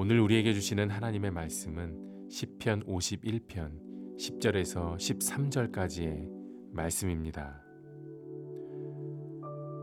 [0.00, 6.28] 오늘 우리에게 주시는 하나님의 말씀은 시편 51편 10절에서 13절까지의
[6.70, 7.60] 말씀입니다.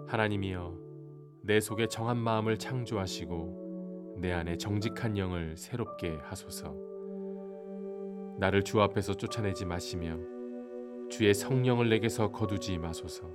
[0.07, 0.79] 하나님이여
[1.43, 6.73] 내 속에 정한 마음을 창조하시고 내 안에 정직한 영을 새롭게 하소서.
[8.39, 10.17] 나를 주 앞에서 쫓아내지 마시며
[11.09, 13.29] 주의 성령을 내게서 거두지 마소서.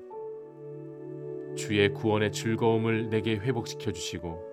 [1.58, 4.49] 주의 구원의 즐거움을 내게 회복시켜 주시고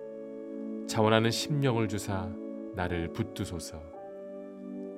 [0.88, 2.32] 자원하는 심령을 주사
[2.74, 3.78] 나를 붙드소서.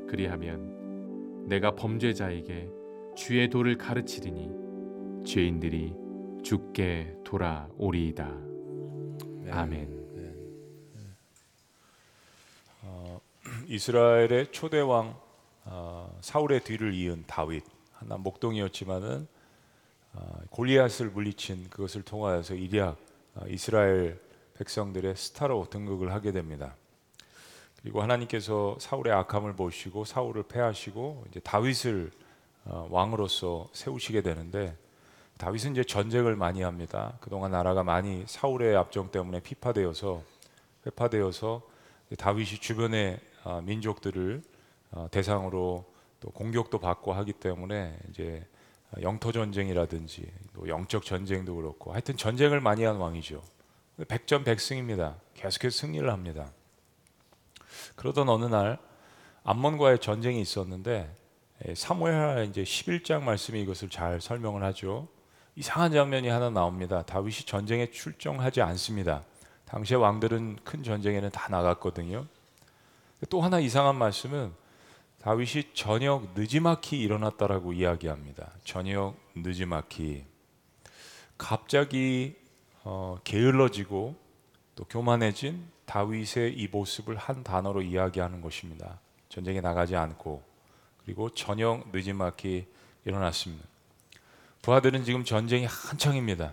[0.09, 2.71] 그리하면 내가 범죄자에게
[3.17, 5.93] 주의 도를 가르치리니 죄인들이
[6.45, 8.25] 죽게 돌아오리이다.
[9.43, 9.51] 네.
[9.51, 10.01] 아멘.
[12.83, 13.21] 어,
[13.67, 15.17] 이스라엘의 초대 왕
[15.65, 17.65] 어, 사울의 뒤를 이은 다윗
[17.95, 19.27] 하나 목동이었지만은
[20.13, 22.97] 어, 골리앗을 물리친 그것을 통하여서 일약
[23.35, 24.30] 어, 이스라엘
[24.61, 26.75] 백성들의 스타로 등극을 하게 됩니다.
[27.81, 32.11] 그리고 하나님께서 사울의 악함을 보시고 사울을 패하시고 이제 다윗을
[32.67, 34.77] 어, 왕으로서 세우시게 되는데
[35.39, 37.15] 다윗은 이제 전쟁을 많이 합니다.
[37.23, 40.23] 그동안 나라가 많이 사울의 압정 때문에 피파되어서
[40.87, 41.63] 회파되어서
[42.19, 44.43] 다윗이 주변의 어, 민족들을
[44.91, 45.87] 어, 대상으로
[46.21, 48.47] 또 공격도 받고 하기 때문에 이제
[49.01, 53.43] 영토 전쟁이라든지 또 영적 전쟁도 그렇고 하여튼 전쟁을 많이 한 왕이죠.
[54.09, 55.17] 백전백승입니다.
[55.35, 56.53] 계속해서 승리를 합니다.
[57.97, 58.79] 그러던 어느 날
[59.45, 61.15] 암몬과의 전쟁이 있었는데
[61.67, 65.09] 예, 사무엘하 이제 11장 말씀이 이것을 잘 설명을 하죠.
[65.57, 67.03] 이상한 장면이 하나 나옵니다.
[67.03, 69.23] 다윗이 전쟁에 출정하지 않습니다.
[69.67, 72.27] 당시의 왕들은 큰 전쟁에는 다 나갔거든요.
[73.29, 74.53] 또 하나 이상한 말씀은
[75.23, 78.51] 다윗이 저녁 늦지막히 일어났다라고 이야기합니다.
[78.65, 80.25] 저녁 늦지막히
[81.37, 82.40] 갑자기
[82.93, 84.17] 어, 게을러지고
[84.75, 88.99] 또 교만해진 다윗의 이 모습을 한 단어로 이야기하는 것입니다.
[89.29, 90.43] 전쟁에 나가지 않고
[91.05, 92.67] 그리고 저녁 늦지막히
[93.05, 93.65] 일어났습니다.
[94.63, 96.53] 부하들은 지금 전쟁이 한창입니다.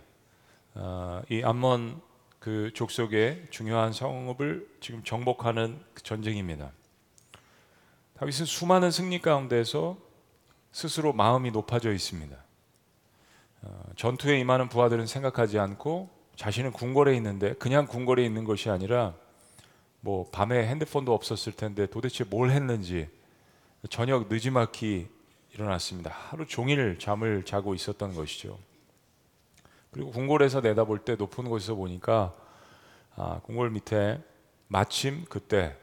[0.76, 2.02] 어, 이 암몬
[2.38, 6.72] 그 족속의 중요한 성읍을 지금 정복하는 그 전쟁입니다.
[8.20, 9.98] 다윗은 수많은 승리 가운데서
[10.72, 12.38] 스스로 마음이 높아져 있습니다.
[13.64, 19.14] 어, 전투에 임하는 부하들은 생각하지 않고 자신은 궁궐에 있는데 그냥 궁궐에 있는 것이 아니라
[20.00, 23.10] 뭐 밤에 핸드폰도 없었을 텐데 도대체 뭘 했는지
[23.90, 25.08] 저녁 늦지막히
[25.54, 26.12] 일어났습니다.
[26.12, 28.58] 하루 종일 잠을 자고 있었던 것이죠.
[29.92, 32.34] 그리고 궁궐에서 내다볼 때 높은 곳에서 보니까
[33.16, 34.22] 아, 궁궐 밑에
[34.68, 35.76] 마침 그때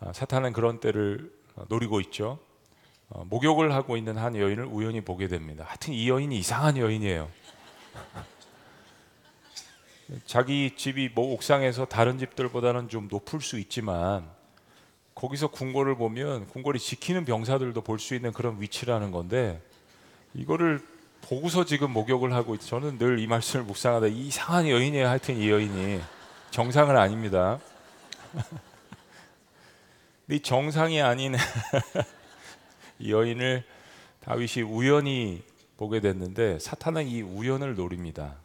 [0.00, 1.30] 아, 사탄은 그런 때를
[1.68, 2.38] 노리고 있죠.
[3.10, 5.64] 어, 목욕을 하고 있는 한 여인을 우연히 보게 됩니다.
[5.68, 7.28] 하여튼 이 여인이 이상한 여인이에요.
[10.26, 14.28] 자기 집이 뭐 옥상에서 다른 집들보다는 좀 높을 수 있지만
[15.14, 19.62] 거기서 궁궐을 보면 궁궐이 지키는 병사들도 볼 수 있는 그런 위치라는 건데
[20.34, 20.80] 이거를
[21.22, 25.08] 보고서 지금 목욕을 하고 있 저는 늘 이 말씀을 묵상하다 이상한 여인이에요.
[25.08, 26.00] 하여튼 이 여인이
[26.50, 27.58] 정상은 아닙니다.
[30.30, 31.34] 이 정상이 아닌
[32.98, 33.64] 이 여인을
[34.20, 35.42] 다윗이 우연히
[35.76, 38.36] 보게 됐는데 사탄은 이 우연을 노립니다.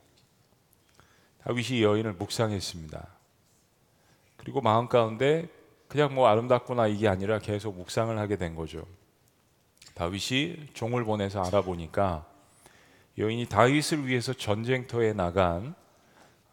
[1.44, 3.08] 다윗이 이 여인을 묵상했습니다.
[4.38, 5.48] 그리고 마음 가운데
[5.88, 8.86] 그냥 뭐 아름답구나 이게 아니라 계속 묵상을 하게 된 거죠.
[9.96, 12.26] 다윗이 종을 보내서 알아보니까
[13.18, 15.76] 여인이 다윗을 위해서 전쟁터에 나간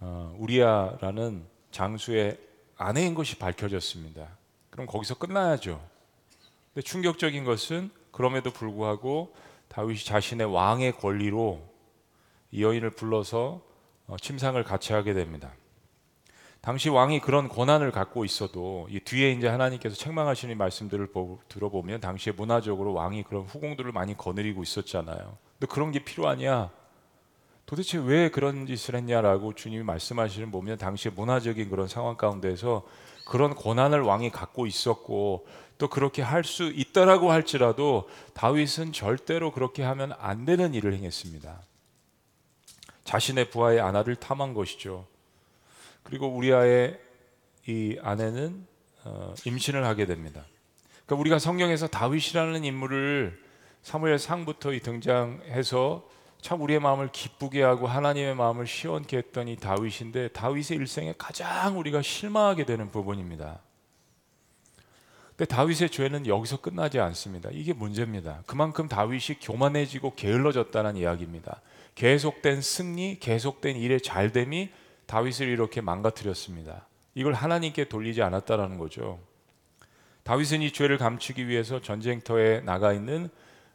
[0.01, 2.39] 어, 우리아라는 장수의
[2.77, 4.29] 아내인 것이 밝혀졌습니다.
[4.71, 5.81] 그럼 거기서 끝나야죠.
[6.75, 9.35] 근데 충격적인 것은 그럼에도 불구하고
[9.69, 11.63] 다윗이 자신의 왕의 권리로
[12.51, 13.76] 이 여인을 불러서 어,
[14.21, 15.53] 침상을 같이 하게 됩니다.
[16.61, 22.33] 당시 왕이 그런 권한을 갖고 있어도 이 뒤에 이제 하나님께서 책망하시는 말씀들을 보, 들어보면 당시에
[22.33, 25.39] 문화적으로 왕이 그런 후궁들을 많이 거느리고 있었잖아요.
[25.59, 26.71] 근데 그런 게 필요하냐?
[27.67, 32.85] 도대체 왜 그런 짓을 했냐라고 주님이 말씀하시는 보면 당시에 문화적인 그런 상황 가운데서
[33.29, 35.47] 그런 권한을 왕이 갖고 있었고
[35.79, 41.61] 또 그렇게 할 수 있다라고 할지라도 다윗은 절대로 그렇게 하면 안 되는 일을 행했습니다.
[43.07, 45.07] 자신의 부하의 아나를 탐한 것이죠.
[46.03, 47.01] 그리고 우리아의
[47.69, 48.67] 이 아내는
[49.05, 50.45] 어, 임신을 하게 됩니다.
[51.07, 53.41] 그러니까 우리가 성경에서 다윗이라는 인물을
[53.83, 56.09] 사무엘 상부터 등장해서
[56.43, 62.03] 참 우리의 마음을 기쁘게 하고 하나님의 마음을 시원케 했던 이 다윗인데 다윗의 일생에 가장 우리가
[62.03, 63.61] 실망하게 되는 부분입니다.
[65.29, 67.51] 근데 다윗의 죄는 여기서 끝나지 않습니다.
[67.53, 68.43] 이게 문제입니다.
[68.47, 71.61] 그만큼 다윗이 교만해지고 게을러졌다는 이야기입니다.
[71.97, 74.71] 계속된 승리, 계속된 일의 잘됨이
[75.07, 76.87] 다윗을 이렇게 망가뜨렸습니다.
[77.15, 79.19] 이걸 하나님께 돌리지 않았다라는 거죠.
[80.23, 83.31] 다윗은 이 죄를 감추기 위해서 전쟁터에 나가 있는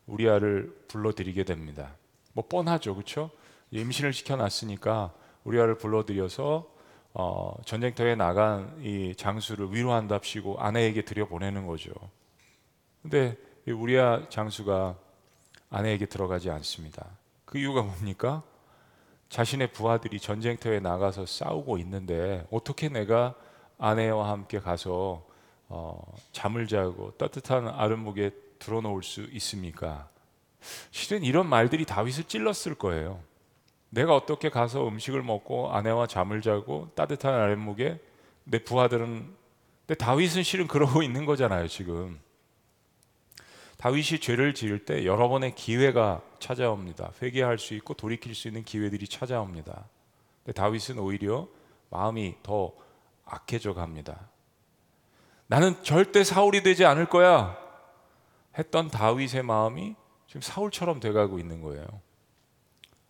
[0.05, 1.95] 우리아를 불러들이게 됩니다.
[2.33, 3.31] 뭐 뻔하죠, 그렇죠?
[3.71, 5.13] 임신을 시켜놨으니까
[5.43, 6.69] 우리아를 불러들여서
[7.13, 11.91] 어, 전쟁터에 나간 이 장수를 위로한답시고 아내에게 들여보내는 거죠.
[13.01, 13.35] 근데
[13.67, 14.95] 이 우리아 장수가
[15.69, 17.20] 아내에게 들어가지 않습니다.
[17.51, 18.43] 그 이유가 뭡니까?
[19.27, 23.35] 자신의 부하들이 전쟁터에 나가서 싸우고 있는데 어떻게 내가
[23.77, 25.25] 아내와 함께 가서
[25.67, 26.01] 어,
[26.31, 30.07] 잠을 자고 따뜻한 아랫목에 들어놓을 수 있습니까?
[30.91, 33.19] 실은 이런 말들이 다윗을 찔렀을 거예요.
[33.89, 37.99] 내가 어떻게 가서 음식을 먹고 아내와 잠을 자고 따뜻한 아랫목에
[38.45, 39.35] 내 부하들은
[39.87, 42.17] 근데 다윗은 실은 그러고 있는 거잖아요, 지금.
[43.81, 47.13] 다윗이 죄를 지을 때 여러 번의 기회가 찾아옵니다.
[47.19, 49.85] 회개할 수 있고 돌이킬 수 있는 기회들이 찾아옵니다.
[50.43, 51.47] 근데 다윗은 오히려
[51.89, 52.73] 마음이 더
[53.25, 54.29] 악해져 갑니다.
[55.47, 57.57] 나는 절대 사울이 되지 않을 거야.
[58.55, 59.95] 했던 다윗의 마음이
[60.27, 61.83] 지금 사울처럼 돼가고 있는 거예요.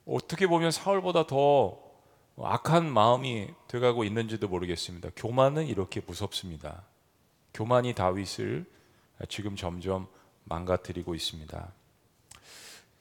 [0.06, 1.78] 어떻게 보면 사울보다 더
[2.42, 5.10] 악한 마음이 돼가고 있는지도 모르겠습니다.
[5.18, 6.84] 교만은 이렇게 무섭습니다.
[7.54, 8.66] 교만이 다윗을
[9.28, 10.08] 지금 점점
[10.51, 11.71] 망가뜨리고 있습니다.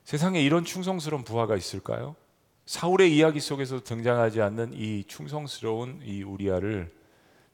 [0.05, 2.15] 세상에 이런 충성스러운 부하가 있을까요?
[2.67, 6.93] 사울의 이야기 속에서 등장하지 않는 이 충성스러운 이 우리아를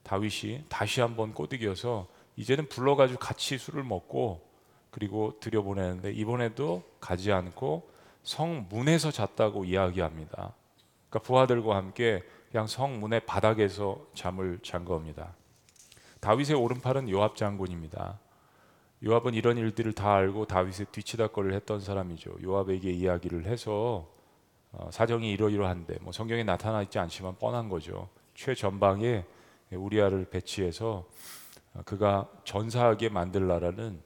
[0.02, 2.06] 다윗이 다시 한번 꼬드겨서
[2.37, 4.46] 이제는 불러가지고 같이 술을 먹고
[4.90, 7.88] 그리고 들여보내는데 이번에도 가지 않고
[8.22, 10.52] 성 문에서 잤다고 이야기합니다.
[11.08, 15.34] 그러니까 부하들과 함께 그냥 성 문의 바닥에서 잠을 잔 겁니다.
[16.20, 18.19] 다윗의 오른팔은 요압 장군입니다.
[19.04, 22.37] 요압은 이런 일들을 다 알고 다윗의 뒤치다거리를 했던 사람이죠.
[22.43, 24.08] 요압에게 이야기를 해서
[24.72, 28.08] 어, 사정이 이러이러한데 뭐 성경에 나타나 있지 않지만 뻔한 거죠.
[28.34, 29.25] 최전방에
[29.70, 31.06] 우리아를 배치해서
[31.75, 34.00] 어, 그가 전사하게 만들라라는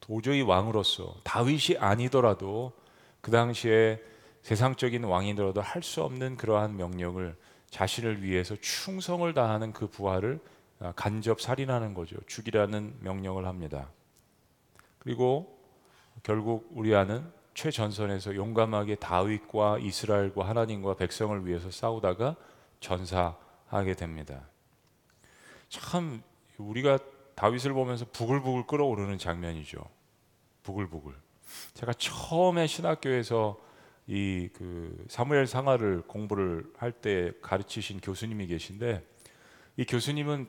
[0.00, 2.72] 도저히 왕으로서 다윗이 아니더라도
[3.20, 4.02] 그 당시에
[4.42, 7.36] 세상적인 왕이더라도 할 수 없는 그러한 명령을
[7.70, 10.42] 자신을 위해서 충성을 다하는 그 부하를 아,
[10.96, 12.16] 간접 살인하는 거죠.
[12.26, 13.90] 죽이라는 명령을 합니다.
[14.98, 15.58] 그리고
[16.22, 17.24] 결국 우리아는
[17.54, 22.36] 최전선에서 용감하게 다윗과 이스라엘과 하나님과 백성을 위해서 싸우다가
[22.80, 24.48] 전사하게 됩니다.
[25.68, 26.22] 참
[26.58, 26.98] 우리가
[27.34, 29.84] 다윗을 보면서 부글부글 끓어오르는 장면이죠.
[30.62, 31.14] 부글부글.
[31.74, 33.58] 제가 처음에 신학교에서
[34.08, 39.06] 이 그 사무엘 상하를 공부를 할 때 가르치신 교수님이 계신데
[39.76, 40.48] 이 교수님은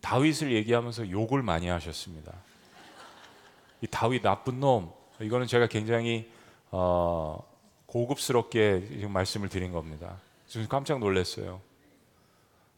[0.00, 2.32] 다윗을 얘기하면서 욕을 많이 하셨습니다.
[3.80, 6.30] 이 다윗 나쁜 놈 이거는 제가 굉장히
[6.70, 7.42] 어,
[7.86, 10.18] 고급스럽게 지금 말씀을 드린 겁니다.
[10.46, 11.60] 좀 깜짝 놀랐어요.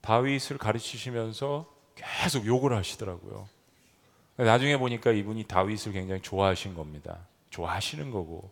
[0.00, 3.48] 다윗을 가르치시면서 계속 욕을 하시더라고요.
[4.36, 7.18] 나중에 보니까 이분이 다윗을 굉장히 좋아하신 겁니다.
[7.50, 8.50] 좋아하시는 거고.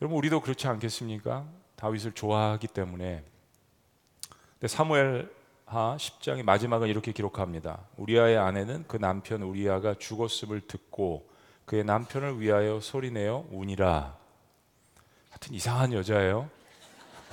[0.00, 1.46] 여러분 우리도 그렇지 않겠습니까?
[1.76, 3.24] 다윗을 좋아하기 때문에.
[4.52, 5.30] 근데 사무엘
[5.72, 7.78] 하 10장의 마지막은 이렇게 기록합니다.
[7.96, 11.26] 우리아의 아내는 그 남편 우리아가 죽었음을 듣고
[11.64, 14.14] 그의 남편을 위하여 소리내어 우니라.
[15.30, 16.50] 하여튼 이상한 여자예요.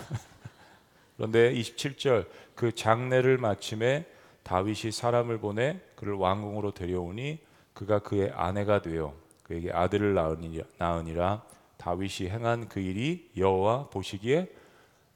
[1.17, 4.05] 그런데 27절 그 장례를 마침에
[4.43, 7.39] 다윗이 사람을 보내 그를 왕궁으로 데려오니
[7.73, 9.13] 그가 그의 아내가 되어
[9.43, 10.13] 그에게 아들을
[10.77, 11.43] 낳으니라,
[11.75, 14.49] 다윗이 행한 그 일이 여호와 보시기에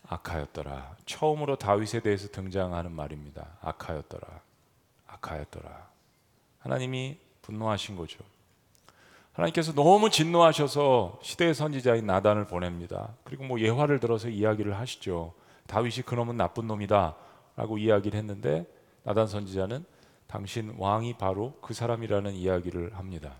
[0.08, 0.96] 악하였더라.
[1.06, 3.58] 처음으로 다윗에 대해서 등장하는 말입니다.
[3.62, 4.42] 악하였더라.
[5.08, 5.88] 악하였더라.
[6.60, 8.20] 하나님이 분노하신 거죠.
[9.34, 13.16] 하나님께서 너무 진노하셔서 시대의 선지자인 나단을 보냅니다.
[13.24, 15.34] 그리고 뭐 예화를 들어서 이야기를 하시죠.
[15.68, 18.66] 다윗이 그놈은 나쁜 놈이다라고 이야기를 했는데
[19.04, 19.86] 나단 선지자는
[20.28, 23.36] 당신 왕이 바로 그 사람이라는 이야기를 합니다.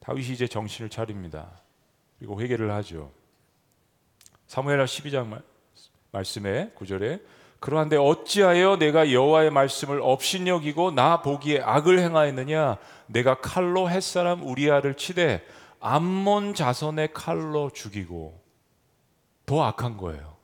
[0.00, 1.50] 다윗이 이제 정신을 차립니다.
[2.18, 3.10] 그리고 회개를 하죠.
[4.48, 5.42] 사무엘하 12장
[6.10, 7.20] 말씀에 9절에
[7.60, 15.44] 그러한데 어찌하여 내가 여호와의 말씀을 업신여기고 나 보기에 악을 행하였느냐 내가 칼로 햇사람 우리아를 치되
[15.80, 18.40] 암몬 자손의 칼로 죽이고
[19.44, 20.36] 더 악한 거예요.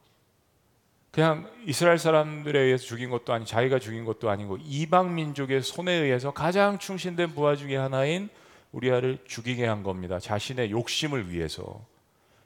[1.10, 6.32] 그냥 이스라엘 사람들에 의해서 죽인 것도 아니 자기가 죽인 것도 아니고 이방 민족의 손에 의해서
[6.32, 8.28] 가장 충신된 부하 중의 하나인
[8.72, 10.18] 우리아를 죽이게 한 겁니다.
[10.18, 11.80] 자신의 욕심을 위해서.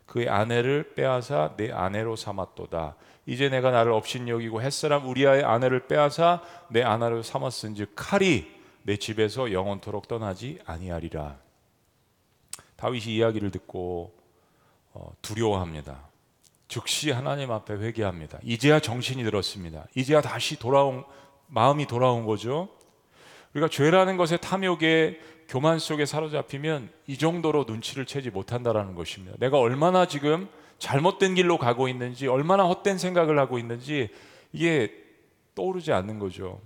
[0.08, 2.96] 그의 아내를 빼앗아 내 아내로 삼았도다.
[3.26, 8.48] 이제 내가 나를 업신 여기고 햇사람 우리아의 아내를 빼앗아 내 아내로 삼았은즉 칼이
[8.82, 11.36] 내 집에서 영원토록 떠나지 아니하리라.
[12.76, 14.16] 다윗이 이야기를 듣고
[14.94, 16.08] 어, 두려워합니다.
[16.68, 18.38] 즉시 하나님 앞에 회개합니다.
[18.42, 19.86] 이제야 정신이 들었습니다.
[19.94, 21.04] 이제야 다시 돌아온
[21.48, 22.68] 마음이 돌아온 거죠.
[23.52, 29.34] 우리가 죄라는 것의 탐욕에 교만 속에 사로잡히면 이 정도로 눈치를 채지 못한다라는 것입니다.
[29.38, 34.10] 내가 얼마나 지금 잘못된 길로 가고 있는지, 얼마나 헛된 생각을 하고 있는지
[34.52, 34.92] 이게
[35.54, 36.60] 떠오르지 않는 거죠.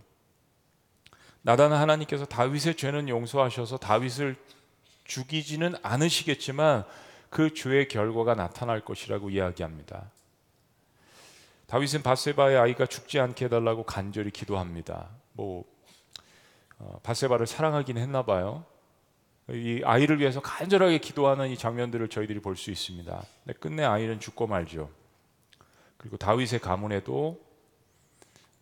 [1.42, 4.36] 나다는 하나님께서 다윗의 죄는 용서하셔서 다윗을
[5.04, 6.84] 죽이지는 않으시겠지만
[7.30, 10.10] 그 죄의 결과가 나타날 것이라고 이야기합니다.
[11.66, 15.08] 다윗은 바세바의 아이가 죽지 않게 해달라고 간절히 기도합니다.
[15.32, 15.64] 뭐
[16.78, 18.66] 어, 바세바를 사랑하긴 했나 봐요.
[19.50, 23.22] 이 아이를 위해서 간절하게 기도하는 이 장면들을 저희들이 볼 수 있습니다.
[23.44, 24.90] 근데 끝내 아이는 죽고 말죠.
[25.96, 27.40] 그리고 다윗의 가문에도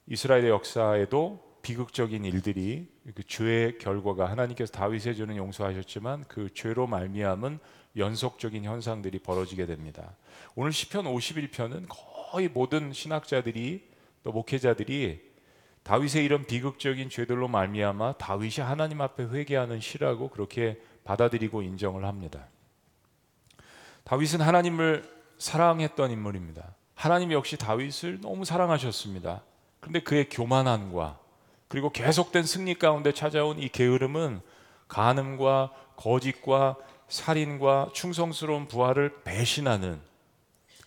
[0.06, 7.58] 이스라엘의 역사에도 비극적인 일들이 그 죄의 결과가 하나님께서 다윗의 죄는 용서하셨지만 그 죄로 말미암은
[7.96, 10.16] 연속적인 현상들이 벌어지게 됩니다.
[10.54, 13.88] 오늘 시편 51편은 거의 모든 신학자들이
[14.22, 15.29] 또 목회자들이
[15.82, 22.46] 다윗의 이런 비극적인 죄들로 말미암아 다윗이 하나님 앞에 회개하는 시라고 그렇게 받아들이고 인정을 합니다.
[24.04, 25.08] 다윗은 하나님을
[25.38, 26.74] 사랑했던 인물입니다.
[26.94, 29.42] 하나님 역시 다윗을 너무 사랑하셨습니다.
[29.80, 31.18] 그런데 그의 교만함과
[31.68, 34.40] 그리고 계속된 승리 가운데 찾아온 이 게으름은
[34.88, 36.76] 간음과 거짓과
[37.08, 40.00] 살인과 충성스러운 부하를 배신하는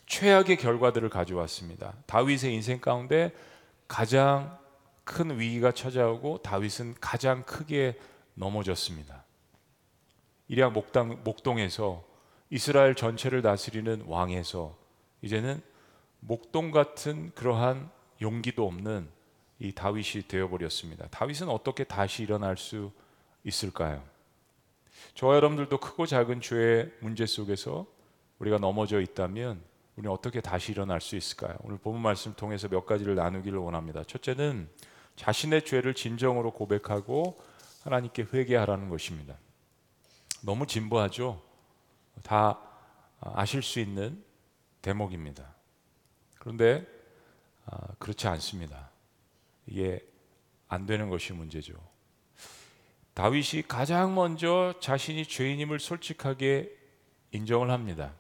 [0.06, 1.94] 최악의 결과들을 가져왔습니다.
[2.06, 3.32] 다윗의 인생 가운데
[3.88, 4.58] 가장
[5.04, 8.00] 큰 위기가 찾아오고 다윗은 가장 크게
[8.36, 9.24] 넘어졌습니다.
[10.48, 12.04] 이량 목당, 목동에서
[12.50, 14.78] 이스라엘 전체를 다스리는 왕에서
[15.22, 15.62] 이제는
[16.20, 17.90] 목동 같은 그러한
[18.22, 19.10] 용기도 없는
[19.60, 21.08] 이 다윗이 되어버렸습니다.
[21.08, 22.92] 다윗은 어떻게 다시 일어날 수
[23.44, 24.04] 있을까요?
[25.16, 27.86] 저와 여러분들도 크고 작은 죄의 문제 속에서
[28.40, 29.62] 우리가 넘어져 있다면
[29.96, 31.56] 우리는 어떻게 다시 일어날 수 있을까요?
[31.62, 34.04] 오늘 본문 말씀 통해서 몇 가지를 나누기를 원합니다.
[34.04, 34.70] 첫째는
[35.16, 37.40] 자신의 죄를 진정으로 고백하고
[37.84, 39.38] 하나님께 회개하라는 것입니다.
[40.42, 41.42] 너무 진부하죠?
[42.24, 42.60] 다
[43.20, 44.24] 아실 수 있는
[44.82, 45.54] 대목입니다.
[46.40, 46.86] 그런데
[47.66, 48.90] 아, 그렇지 않습니다.
[49.66, 50.06] 이게
[50.68, 51.74] 안 되는 것이 문제죠.
[53.14, 56.76] 다윗이 가장 먼저 자신이 죄인임을 솔직하게
[57.32, 58.14] 인정을 합니다.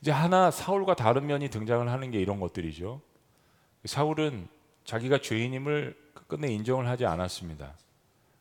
[0.00, 3.00] 이제 하나 사울과 다른 면이 등장을 하는 게 이런 것들이죠.
[3.84, 4.48] 사울은
[4.90, 7.74] 자기가 죄인임을 끝끝내 인정을 하지 않았습니다.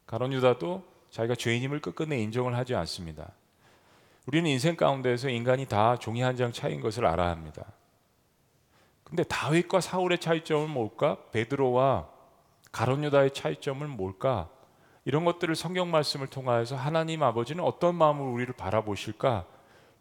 [0.07, 3.33] 가론 유다도 자기가 죄인임을 끝끝내 인정을 하지 않습니다.
[4.25, 7.65] 우리는 인생 가운데서 인간이 다 종이 한 장 차이인 것을 알아야 합니다.
[9.03, 11.17] 근데 다윗과 사울의 차이점은 뭘까?
[11.31, 12.09] 베드로와
[12.71, 14.49] 가론 유다의 차이점은 뭘까?
[15.05, 19.45] 이런 것들을 성경 말씀을 통하여서 하나님 아버지는 어떤 마음으로 우리를 바라보실까?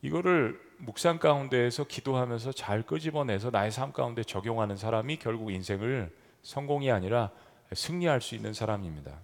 [0.00, 6.10] 이거를 묵상 가운데에서 기도하면서 잘 끄집어내서 나의 삶 가운데 적용하는 사람이 결국 인생을
[6.42, 7.30] 성공이 아니라
[7.72, 9.18] 승리할 수 있는 사람입니다.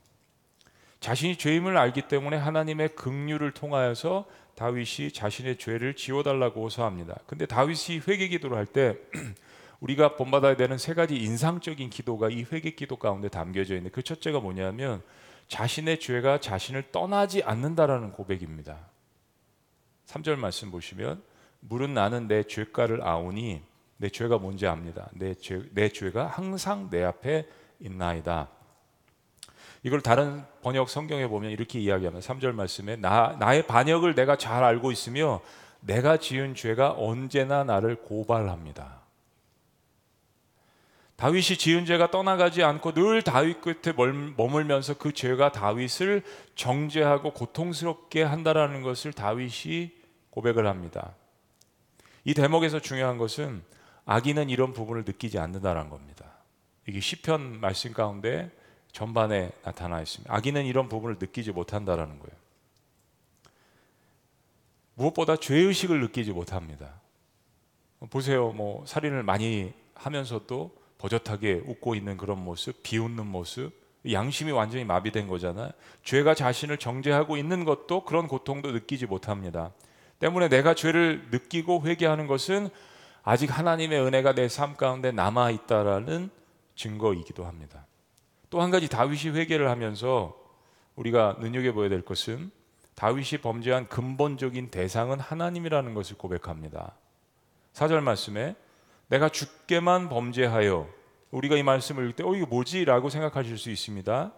[1.00, 7.18] 자신이 죄임을 알기 때문에 하나님의 긍휼을 통하여서 다윗이 자신의 죄를 지워달라고 호소합니다.
[7.26, 8.96] 근데 다윗이 회개 기도를 할 때
[9.80, 14.40] 우리가 본받아야 되는 세 가지 인상적인 기도가 이 회개 기도 가운데 담겨져 있는데 그 첫째가
[14.40, 15.02] 뭐냐면
[15.48, 18.78] 자신의 죄가 자신을 떠나지 않는다라는 고백입니다.
[20.06, 21.22] 3절 말씀 보시면
[21.60, 23.62] 물은 나는 내 죄가를 아오니
[23.96, 25.08] 내 죄가 뭔지 압니다.
[25.12, 27.46] 내, 죄, 내 죄가 항상 내 앞에
[27.80, 28.48] 있나이다.
[29.82, 32.26] 이걸 다른 번역 성경에 보면 이렇게 이야기합니다.
[32.26, 35.40] 3절 말씀에 나, 나의 반역을 내가 잘 알고 있으며
[35.80, 39.04] 내가 지은 죄가 언제나 나를 고발합니다.
[41.16, 43.94] 다윗이 지은 죄가 떠나가지 않고 늘 다윗 끝에
[44.36, 46.22] 머물면서 그 죄가 다윗을
[46.54, 49.92] 정죄하고 고통스럽게 한다라는 것을 다윗이
[50.30, 51.14] 고백을 합니다.
[52.24, 53.62] 이 대목에서 중요한 것은
[54.06, 56.26] 악인은 이런 부분을 느끼지 않는다는 겁니다.
[56.86, 58.50] 이게 시편 말씀 가운데
[58.92, 60.32] 전반에 나타나 있습니다.
[60.32, 62.36] 악인은 이런 부분을 느끼지 못한다라는 거예요.
[64.94, 67.00] 무엇보다 죄의식을 느끼지 못합니다.
[68.10, 68.52] 보세요.
[68.52, 73.72] 뭐 살인을 많이 하면서도 버젓하게 웃고 있는 그런 모습, 비웃는 모습,
[74.10, 75.70] 양심이 완전히 마비된 거잖아요.
[76.04, 79.72] 죄가 자신을 정죄하고 있는 것도 그런 고통도 느끼지 못합니다.
[80.18, 82.68] 때문에 내가 죄를 느끼고 회개하는 것은
[83.24, 86.30] 아직 하나님의 은혜가 내 삶 가운데 남아 있다라는
[86.76, 87.86] 증거이기도 합니다.
[88.50, 90.36] 또 한 가지 다윗이 회개를 하면서
[90.96, 92.50] 우리가 눈여겨 보야 될 것은
[92.94, 96.94] 다윗이 범죄한 근본적인 대상은 하나님이라는 것을 고백합니다.
[97.72, 98.54] 사절 말씀에
[99.08, 100.88] 내가 주께만 범죄하여
[101.32, 104.32] 우리가 이 말씀을 읽을 때 어 이거 뭐지 라고 생각하실 수 있습니다.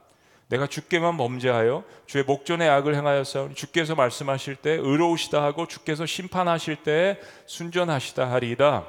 [0.49, 7.19] 내가 주께만 범죄하여 주의 목전에 악을 행하였사오니 주께서 말씀하실 때 의로우시다 하고 주께서 심판하실 때
[7.47, 8.87] 순전하시다 하리이다.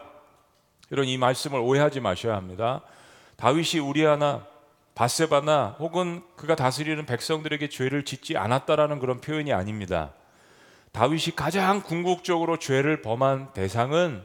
[0.92, 2.82] 이런 이 말씀을 오해하지 마셔야 합니다.
[3.38, 4.46] 다윗이 우리아나
[4.96, 10.14] 바세바나 혹은 그가 다스리는 백성들에게 죄를 짓지 않았다라는 그런 표현이 아닙니다.
[10.92, 14.24] 다윗이 가장 궁극적으로 죄를 범한 대상은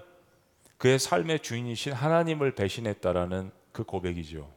[0.78, 4.50] 그의 삶의 주인이신 하나님을 배신했다라는 그 고백이죠.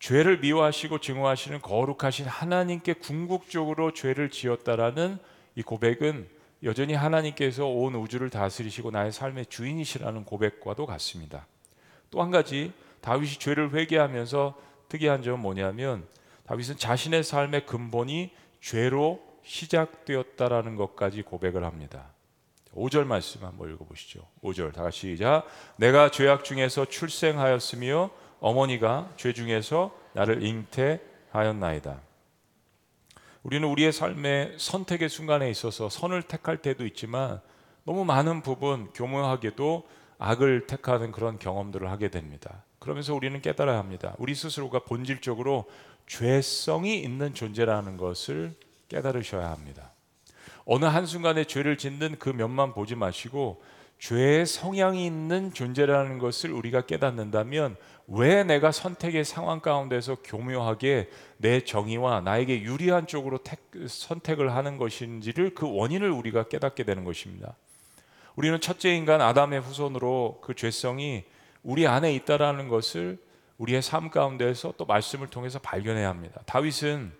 [0.00, 5.18] 죄를 미워하시고 증오하시는 거룩하신 하나님께 궁극적으로 죄를 지었다라는
[5.54, 6.26] 이 고백은
[6.62, 11.46] 여전히 하나님께서 온 우주를 다스리시고 나의 삶의 주인이시라는 고백과도 같습니다.
[12.10, 16.06] 또 한 가지 다윗이 죄를 회개하면서 특이한 점은 뭐냐면
[16.46, 22.08] 다윗은 자신의 삶의 근본이 죄로 시작되었다라는 것까지 고백을 합니다.
[22.74, 24.26] 5절 말씀 한번 읽어보시죠.
[24.42, 25.46] 5절 다 같이 시작.
[25.76, 32.00] 내가 죄악 중에서 출생하였으며 어머니가 죄 중에서 나를 잉태하였나이다.
[33.42, 37.40] 우리는 우리의 삶의 선택의 순간에 있어서 선을 택할 때도 있지만
[37.84, 42.64] 너무 많은 부분 교묘하게도 악을 택하는 그런 경험들을 하게 됩니다.
[42.78, 44.14] 그러면서 우리는 깨달아야 합니다.
[44.18, 45.64] 우리 스스로가 본질적으로
[46.06, 48.54] 죄성이 있는 존재라는 것을
[48.88, 49.92] 깨달으셔야 합니다.
[50.66, 53.62] 어느 한순간에 죄를 짓는 그 면만 보지 마시고
[54.00, 57.76] 죄의 성향이 있는 존재라는 것을 우리가 깨닫는다면
[58.08, 65.54] 왜 내가 선택의 상황 가운데서 교묘하게 내 정의와 나에게 유리한 쪽으로 택, 선택을 하는 것인지를
[65.54, 67.54] 그 원인을 우리가 깨닫게 되는 것입니다.
[68.36, 71.24] 우리는 첫째 인간 아담의 후손으로 그 죄성이
[71.62, 73.18] 우리 안에 있다라는 것을
[73.58, 76.40] 우리의 삶 가운데서 또 말씀을 통해서 발견해야 합니다.
[76.46, 77.12] 다윗은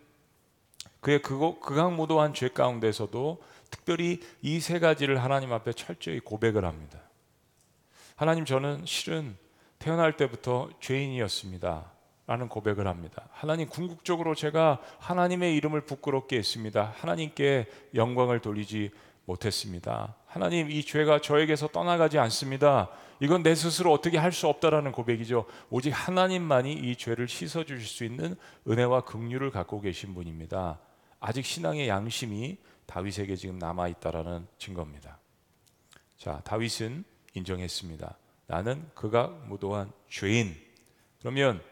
[1.00, 6.98] 그의 극악무도한 죄 가운데서도 특별히 이 세 가지를 하나님 앞에 철저히 고백을 합니다.
[8.16, 9.36] 하나님 저는 실은
[9.78, 11.92] 태어날 때부터 죄인이었습니다.
[12.26, 13.28] 라는 고백을 합니다.
[13.32, 16.94] 하나님 궁극적으로 제가 하나님의 이름을 부끄럽게 했습니다.
[16.98, 18.90] 하나님께 영광을 돌리지
[19.24, 20.14] 못했습니다.
[20.26, 22.88] 하나님 이 죄가 저에게서 떠나가지 않습니다.
[23.20, 25.44] 이건 내 스스로 어떻게 할 수 없다라는 고백이죠.
[25.70, 28.36] 오직 하나님만이 이 죄를 씻어 주실 수 있는
[28.68, 30.78] 은혜와 긍휼을 갖고 계신 분입니다.
[31.18, 32.58] 아직 신앙의 양심이
[32.90, 35.18] 다윗에게 지금 남아 있다라는 증거입니다.
[36.18, 38.16] 자, 다윗은 인정했습니다.
[38.48, 40.56] 나는 그가 무도한 죄인.
[41.20, 41.62] 그러면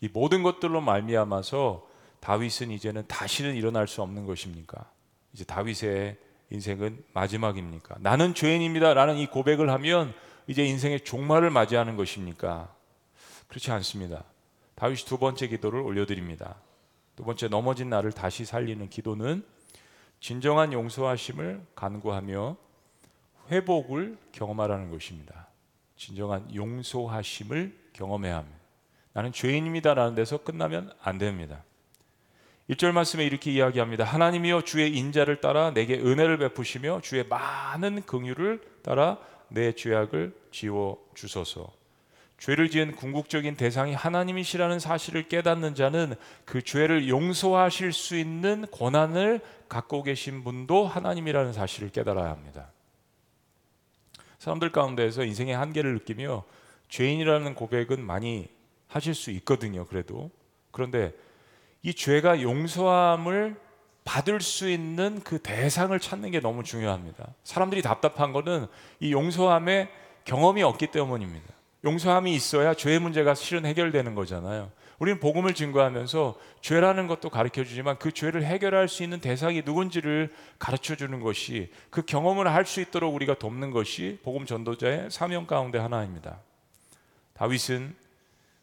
[0.00, 1.86] 이 모든 것들로 말미암아서
[2.20, 4.90] 다윗은 이제는 다시는 일어날 수 없는 것입니까?
[5.34, 6.16] 이제 다윗의
[6.48, 7.96] 인생은 마지막입니까?
[8.00, 10.14] 나는 죄인입니다라는 이 고백을 하면
[10.46, 12.74] 이제 인생의 종말을 맞이하는 것입니까?
[13.48, 14.24] 그렇지 않습니다.
[14.76, 16.56] 다윗이 두 번째 기도를 올려드립니다.
[17.16, 19.44] 두 번째 넘어진 나를 다시 살리는 기도는
[20.24, 22.56] 진정한 용서하심을 간구하며
[23.50, 25.48] 회복을 경험하라는 것입니다.
[25.96, 28.58] 진정한 용서하심을 경험해야 합니다.
[29.12, 31.62] 나는 죄인입니다라는 데서 끝나면 안 됩니다.
[32.70, 34.04] 1절 말씀에 이렇게 이야기합니다.
[34.04, 41.70] 하나님이여 주의 인자를 따라 내게 은혜를 베푸시며 주의 많은 긍휼을 따라 내 죄악을 지워 주소서.
[42.44, 50.02] 죄를 지은 궁극적인 대상이 하나님이시라는 사실을 깨닫는 자는 그 죄를 용서하실 수 있는 권한을 갖고
[50.02, 52.70] 계신 분도 하나님이라는 사실을 깨달아야 합니다.
[54.40, 56.44] 사람들 가운데서 인생의 한계를 느끼며
[56.90, 58.50] 죄인이라는 고백은 많이
[58.88, 59.86] 하실 수 있거든요.
[59.86, 60.30] 그래도
[60.70, 61.14] 그런데
[61.82, 63.58] 이 죄가 용서함을
[64.04, 67.26] 받을 수 있는 그 대상을 찾는 게 너무 중요합니다.
[67.42, 68.66] 사람들이 답답한 거는
[69.00, 69.88] 이 용서함의
[70.26, 71.53] 경험이 없기 때문입니다.
[71.84, 74.70] 용서함이 있어야 죄의 문제가 실은 해결되는 거잖아요.
[74.98, 80.94] 우리는 복음을 증거하면서 죄라는 것도 가르쳐 주지만 그 죄를 해결할 수 있는 대상이 누군지를 가르쳐
[80.94, 86.38] 주는 것이 그 경험을 할 수 있도록 우리가 돕는 것이 복음 전도자의 사명 가운데 하나입니다.
[87.34, 87.94] 다윗은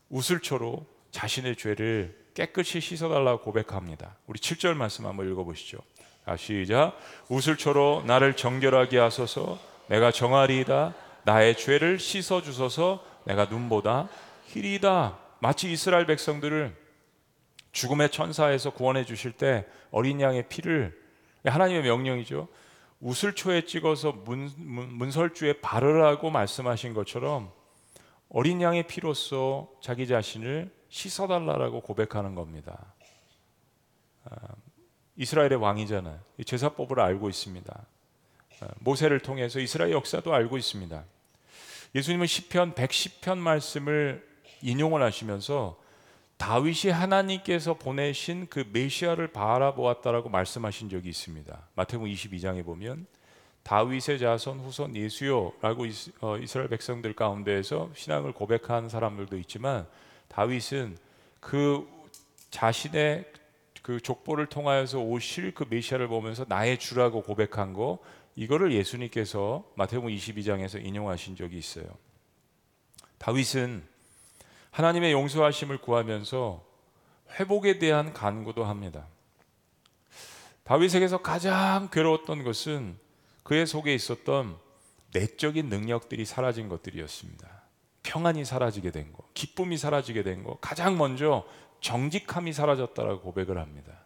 [0.10, 4.16] 우슬초로 자신의 죄를 깨끗이 씻어달라고 고백합니다.
[4.26, 5.78] 우리 7절 말씀 한번 읽어보시죠.
[6.26, 6.98] 아, 시작.
[7.30, 10.96] 우슬초로 나를 정결하게 하소서 내가 정하리이다.
[11.24, 14.10] 나의 죄를 씻어 주소서 내가 눈보다
[14.46, 15.18] 희리다.
[15.40, 16.76] 마치 이스라엘 백성들을
[17.72, 21.00] 죽음의 천사에서 구원해 주실 때 어린 양의 피를
[21.46, 22.48] 하나님의 명령이죠.
[23.00, 27.52] 우슬초에 찍어서 문, 문, 설주에 바르라고 말씀하신 것처럼
[28.30, 32.94] 어린 양의 피로써 자기 자신을 씻어달라고 고백하는 겁니다.
[34.26, 34.36] 아,
[35.16, 36.20] 이스라엘의 왕이잖아요.
[36.46, 37.86] 제사법을 알고 있습니다.
[38.62, 41.04] 아, 모세를 통해서 이스라엘 역사도 알고 있습니다.
[41.94, 44.26] 예수님은 시편 110편 말씀을
[44.62, 45.80] 인용을 하시면서
[46.38, 51.68] 다윗이 하나님께서 보내신 그 메시아를 바라보았다라고 말씀하신 적이 있습니다.
[51.76, 53.06] 마태복음 22장에 보면
[53.64, 55.86] 다윗의 자손 후손 예수요라고
[56.22, 59.86] 어, 이스라엘 백성들 가운데에서 신앙을 고백한 사람들도 있지만
[60.30, 60.98] 다윗은
[61.40, 61.88] 그
[62.50, 63.26] 자신의
[63.82, 68.00] 그 족보를 통하여서 오실 그 메시아를 보면서 나의 주라고 고백한 거
[68.36, 71.86] 이거를 예수님께서 마태복음 22장에서 인용하신 적이 있어요.
[73.18, 73.84] 다윗은
[74.72, 76.66] 하나님의 용서하심을 구하면서
[77.40, 79.08] 회복에 대한 간구도 합니다.
[80.64, 82.98] 다윗에게서 가장 괴로웠던 것은
[83.44, 84.58] 그의 속에 있었던
[85.14, 87.62] 내적인 능력들이 사라진 것들이었습니다.
[88.04, 91.46] 평안이 사라지게 된 것, 기쁨이 사라지게 된 것, 가장 먼저
[91.82, 94.06] 정직함이 사라졌다라고 고백을 합니다.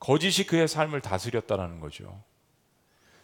[0.00, 2.22] 거짓이 그의 삶을 다스렸다라는 거죠.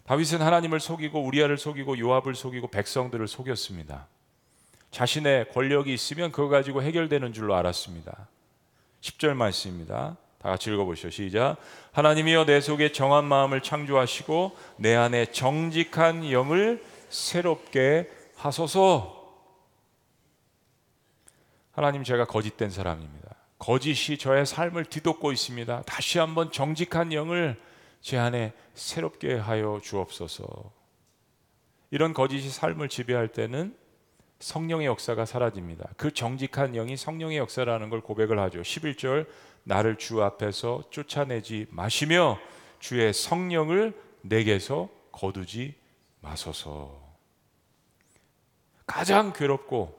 [0.07, 4.07] 다윗은 하나님을 속이고 우리아를 속이고 요압을 속이고 백성들을 속였습니다.
[4.91, 8.29] 자신의 권력이 있으면 그거 가지고 해결되는 줄로 알았습니다.
[9.01, 10.17] 10절 말씀입니다.
[10.41, 11.11] 다 같이 읽어보시죠.
[11.11, 11.57] 시작.
[11.93, 19.25] 하나님이여 내 속에 정한 마음을 창조하시고 내 안에 정직한 영을 새롭게 하소서.
[21.73, 23.35] 하나님 제가 거짓된 사람입니다.
[23.59, 25.83] 거짓이 저의 삶을 뒤덮고 있습니다.
[25.87, 27.59] 다시 한번 정직한 영을
[28.05, 30.45] 제 안에 새롭게 하여 주옵소서.
[31.91, 33.75] 이런 거짓이 삶을 지배할 때는
[34.41, 35.89] 성령의 역사가 사라집니다.
[35.97, 38.61] 그 정직한 영이 성령의 역사라는 걸 고백을 하죠.
[38.61, 39.27] 11절
[39.63, 42.39] 나를 주 앞에서 쫓아내지 마시며
[42.79, 45.75] 주의 성령을 내게서 거두지
[46.21, 47.01] 마소서.
[48.87, 49.99] 가장 괴롭고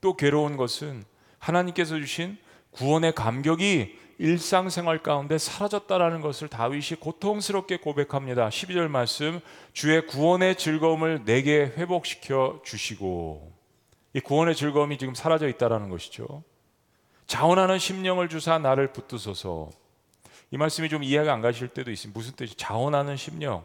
[0.00, 1.04] 또 괴로운 것은
[1.38, 2.38] 하나님께서 주신
[2.70, 8.48] 구원의 감격이 일상생활 가운데 사라졌다라는 것을 다윗이 고통스럽게 고백합니다.
[8.48, 9.40] 12절 말씀
[9.72, 13.52] 주의 구원의 즐거움을 내게 회복시켜 주시고
[14.14, 16.44] 이 구원의 즐거움이 지금 사라져 있다라는 것이죠.
[17.26, 19.70] 자원하는 심령을 주사 나를 붙드소서.
[20.50, 22.16] 이 말씀이 좀 이해가 안 가실 때도 있습니다.
[22.16, 23.64] 무슨 뜻이 자원하는 심령?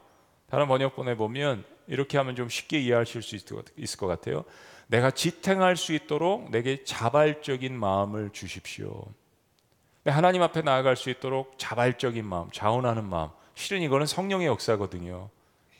[0.50, 4.44] 다른 번역본에 보면 이렇게 하면 좀 쉽게 이해하실 수 있을 것 같아요.
[4.88, 9.06] 내가 지탱할 수 있도록 내게 자발적인 마음을 주십시오.
[10.06, 13.30] 하나님 앞에 나아갈 수 있도록 자발적인 마음, 자원하는 마음.
[13.56, 15.30] 실은 이거는 성령의 역사거든요.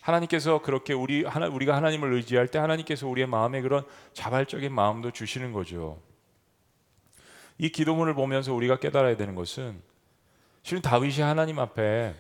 [0.02, 5.54] 하나님께서 그렇게 우리 하나 우리가 하나님을 의지할 때 하나님께서 우리의 마음에 그런 자발적인 마음도 주시는
[5.54, 6.00] 거죠.
[7.58, 9.82] 이 기도문을 보면서 우리가 깨달아야 되는 것은
[10.64, 12.16] 실은 다윗이 하나님 앞에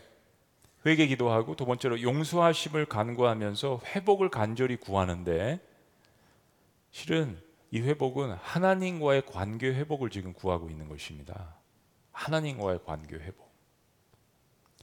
[0.86, 5.60] 회개 기도하고 두 번째로 용서하심을 간구하면서 회복을 간절히 구하는데
[6.92, 7.38] 실은
[7.72, 11.59] 이 회복은 하나님과의 관계 회복을 지금 구하고 있는 것입니다.
[12.20, 13.50] 하나님과의 관계 회복.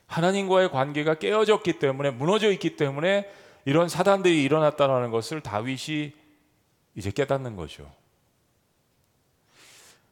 [0.06, 3.30] 하나님과의 관계가 깨어졌기 때문에 무너져 있기 때문에
[3.64, 6.14] 이런 사단들이 일어났다는 것을 다윗이
[6.94, 7.92] 이제 깨닫는 거죠.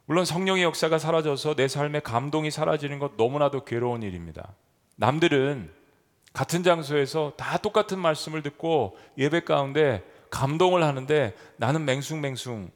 [0.05, 4.53] 물론 성령의 역사가 사라져서 내 삶의 감동이 사라지는 것 너무나도 괴로운 일입니다.
[4.97, 5.73] 남들은
[6.31, 12.69] 같은 장소에서 다 똑같은 말씀을 듣고 예배 가운데 감동을 하는데 나는 맹숭맹숭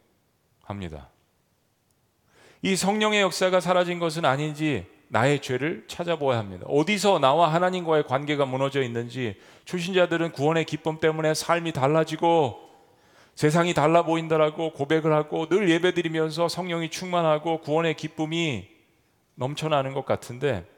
[0.64, 1.10] 합니다.
[2.62, 6.66] 이 성령의 역사가 사라진 것은 아닌지 나의 죄를 찾아보아야 합니다.
[6.68, 12.70] 어디서 나와 하나님과의 관계가 무너져 있는지 초신자들은 구원의 기쁨 때문에 삶이 달라지고
[13.34, 18.68] 세상이 달라 보인다라고 고백을 하고 늘 예배드리면서 성령이 충만하고 구원의 기쁨이
[19.36, 20.70] 넘쳐나는 것 같은데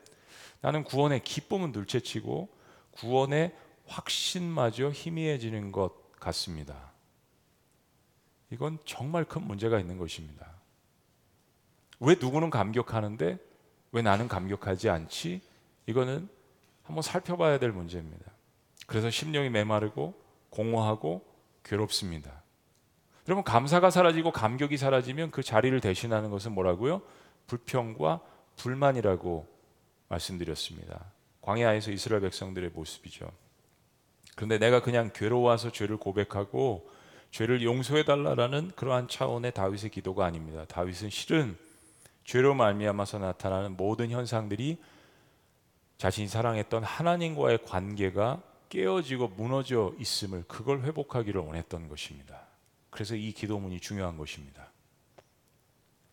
[0.61, 2.49] 나는 구원의 기쁨은 둘째치고
[2.91, 3.51] 구원의
[3.87, 6.91] 확신마저 희미해지는 것 같습니다.
[8.51, 10.60] 이건 정말 큰 문제가 있는 것입니다.
[12.01, 13.37] 왜 누구는 감격하는데
[13.93, 15.41] 왜 나는 감격하지 않지?
[15.85, 16.27] 이거는
[16.83, 18.25] 한번 살펴봐야 될 문제입니다.
[18.87, 21.23] 그래서 심령이 메마르고 공허하고
[21.63, 22.41] 괴롭습니다.
[23.27, 27.01] 여러분 감사가 사라지고 감격이 사라지면 그 자리를 대신하는 것은 뭐라고요?
[27.45, 28.19] 불평과
[28.57, 29.47] 불만이라고
[30.09, 31.05] 말씀드렸습니다.
[31.41, 33.31] 광야에서 이스라엘 백성들의 모습이죠.
[34.35, 36.89] 그런데 내가 그냥 괴로워서 죄를 고백하고
[37.29, 40.65] 죄를 용서해 달라라는 그러한 차원의 다윗의 기도가 아닙니다.
[40.65, 41.57] 다윗은 실은
[42.23, 44.77] 죄로 말미암아서 나타나는 모든 현상들이
[45.97, 52.47] 자신이 사랑했던 하나님과의 관계가 깨어지고 무너져 있음을 그걸 회복하기를 원했던 것입니다.
[52.89, 54.71] 그래서 이 기도문이 중요한 것입니다.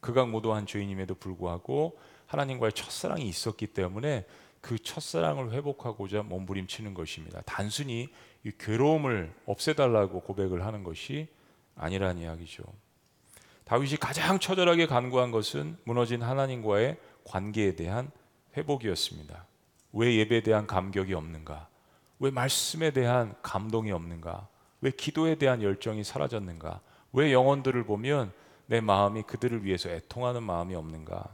[0.01, 4.27] 극악무도한 죄인임에도 불구하고 하나님과의 첫사랑이 있었기 때문에
[4.61, 7.40] 그 첫사랑을 회복하고자 몸부림치는 것입니다.
[7.47, 8.09] 단순히
[8.44, 11.29] 이 괴로움을 없애달라고 고백을 하는 것이
[11.77, 12.64] 아니란 이야기죠.
[13.68, 18.11] 다윗이 가장 처절하게 간구한 것은 무너진 하나님과의 관계에 대한
[18.57, 19.44] 회복이었습니다.
[19.92, 21.68] 왜 예배에 대한 감격이 없는가?
[22.18, 24.48] 왜 말씀에 대한 감동이 없는가?
[24.81, 26.81] 왜 기도에 대한 열정이 사라졌는가?
[27.12, 28.33] 왜 영혼들을 보면
[28.66, 31.28] 내 마음이 그들을 위해서 애통하는 마음이 없는가?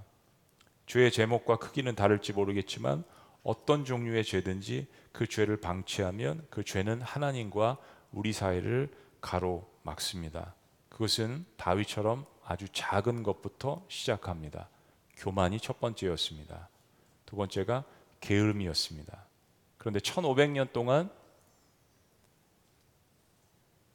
[0.86, 3.04] 죄의 제목과 크기는 다를지 모르겠지만
[3.44, 7.76] 어떤 종류의 죄든지 그 죄를 방치하면 그 죄는 하나님과
[8.10, 10.54] 우리 사이를 가로막습니다.
[10.94, 14.68] 그것은 다윗처럼 아주 작은 것부터 시작합니다.
[15.16, 16.68] 교만이 첫 번째였습니다.
[17.26, 17.84] 두 번째가
[18.20, 19.24] 게으름이었습니다.
[19.76, 21.10] 그런데 1500년 동안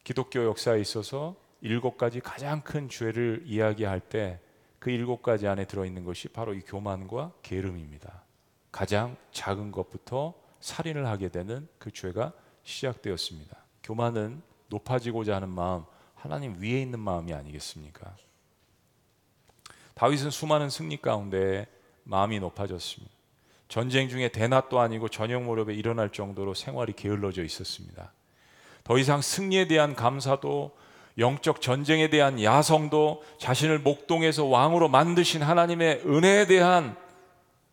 [0.04, 4.40] 기독교 역사에 있어서 일곱 가지 가장 큰 죄를 이야기할 때
[4.80, 8.24] 그 일곱 가지 안에 들어 있는 것이 바로 이 교만과 게으름입니다.
[8.72, 12.32] 가장 작은 것부터 살인을 하게 되는 그 죄가
[12.64, 13.58] 시작되었습니다.
[13.84, 15.84] 교만은 높아지고자 하는 마음,
[16.22, 18.16] 하나님 위에 있는 마음이 아니겠습니까?
[19.96, 21.68] 다윗은 수많은 승리 가운데
[22.04, 23.14] 마음이 높아졌습니다.
[23.68, 28.12] 전쟁 중에 대낮도 아니고 저녁 무렵에 일어날 정도로 생활이 게을러져 있었습니다.
[28.84, 30.76] 더 이상 승리에 대한 감사도
[31.18, 36.98] 영적 전쟁에 대한 야성도 자신을 목동에서 왕으로 만드신 하나님의 은혜에 대한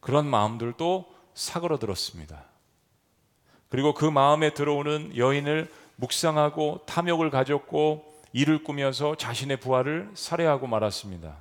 [0.00, 2.44] 그런 마음들도 사그러들었습니다.
[3.68, 11.38] 그리고 그 마음에 들어오는 여인을 묵상하고 탐욕을 가졌고 이를 꾸며서 자신의 부하를 살해하고 말았습니다.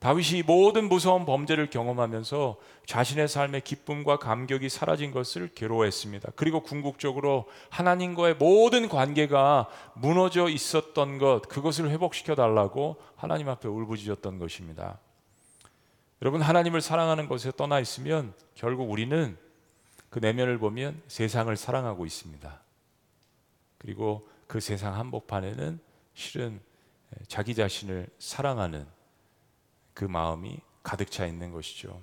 [0.00, 6.32] 다윗이 모든 무서운 범죄를 경험하면서 자신의 삶의 기쁨과 감격이 사라진 것을 괴로워했습니다.
[6.36, 14.98] 그리고 궁극적으로 하나님과의 모든 관계가 무너져 있었던 것, 그것을 회복시켜 달라고 하나님 앞에 울부짖었던 것입니다.
[16.20, 19.38] 여러분, 하나님을 사랑하는 것에 떠나 있으면 결국 우리는
[20.10, 22.60] 그 내면을 보면 세상을 사랑하고 있습니다.
[23.78, 25.80] 그리고 그 세상 한복판에는
[26.12, 26.60] 실은
[27.26, 28.86] 자기 자신을 사랑하는
[29.94, 32.02] 그 마음이 가득 차 있는 것이죠.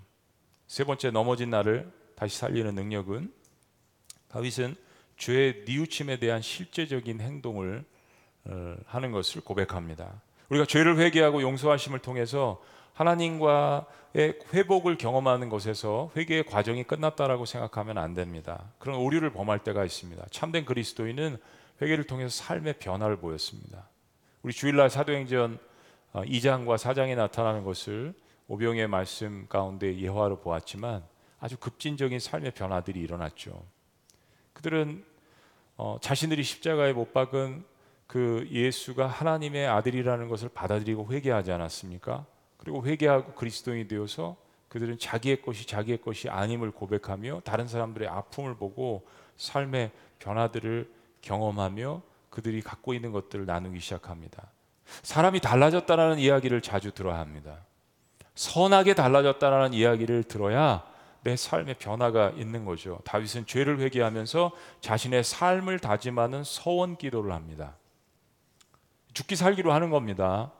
[0.65, 3.31] 세 번째 넘어진 나를 다시 살리는 능력은
[4.29, 4.75] 다윗은
[5.17, 7.85] 죄의 뉘우침에 대한 실제적인 행동을
[8.45, 10.19] 어, 하는 것을 고백합니다.
[10.49, 12.59] 우리가 죄를 회개하고 용서하심을 통해서
[12.93, 18.71] 하나님과의 회복을 경험하는 것에서 회개의 과정이 끝났다라고 생각하면 안 됩니다.
[18.79, 20.25] 그런 오류를 범할 때가 있습니다.
[20.31, 21.37] 참된 그리스도인은
[21.81, 23.87] 회개를 통해서 삶의 변화를 보였습니다.
[24.41, 25.59] 우리 주일날 사도행전
[26.13, 28.13] 2장과 어, 4장에 나타나는 것을
[28.47, 31.03] 오병의 말씀 가운데 예화로 보았지만
[31.39, 33.63] 아주 급진적인 삶의 변화들이 일어났죠.
[34.53, 35.05] 그들은
[35.77, 37.63] 어, 자신들이 십자가에 못 박은
[38.07, 42.25] 그 예수가 하나님의 아들이라는 것을 받아들이고 회개하지 않았습니까?
[42.57, 44.35] 그리고 회개하고 그리스도인이 되어서
[44.67, 52.61] 그들은 자기의 것이 자기의 것이 아님을 고백하며 다른 사람들의 아픔을 보고 삶의 변화들을 경험하며 그들이
[52.61, 54.49] 갖고 있는 것들을 나누기 시작합니다.
[55.03, 57.59] 사람이 달라졌다라는 이야기를 자주 들어야 합니다.
[58.35, 60.87] 선하게 달라졌다라는 이야기를 들어야
[61.21, 62.99] 내 삶의 변화가 있는 거죠.
[63.03, 64.51] 다윗은 죄를 회개하면서
[64.81, 67.75] 자신의 삶을 다짐하는 서원 기도를 합니다.
[69.13, 70.51] 죽기 살기로 하는 겁니다.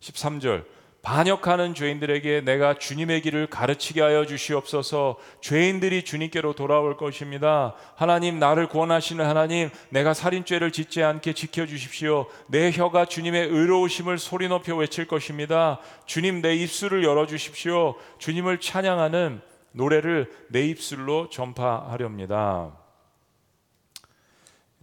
[0.00, 0.66] 13절
[1.02, 5.18] 반역하는 죄인들에게 내가 주님의 길을 가르치게 하여 주시옵소서.
[5.40, 7.74] 죄인들이 주님께로 돌아올 것입니다.
[7.96, 12.26] 하나님 나를 구원하시는 하나님, 내가 살인죄를 짓지 않게 지켜 주십시오.
[12.46, 15.80] 내 혀가 주님의 의로우심을 소리 높여 외칠 것입니다.
[16.06, 17.96] 주님 내 입술을 열어 주십시오.
[18.18, 19.40] 주님을 찬양하는
[19.72, 22.78] 노래를 내 입술로 전파하렵니다.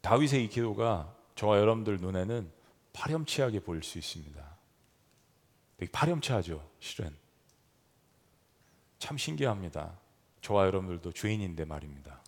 [0.02, 2.52] 다윗의 이 기도가 저와 여러분들 눈에는
[2.92, 4.49] 파렴치하게 보일 수 있습니다.
[5.80, 7.16] 되게 파렴치하죠, 실은.
[9.00, 9.98] 참 신기합니다.
[10.42, 12.22] 저와 여러분들도 죄인인데 말입니다.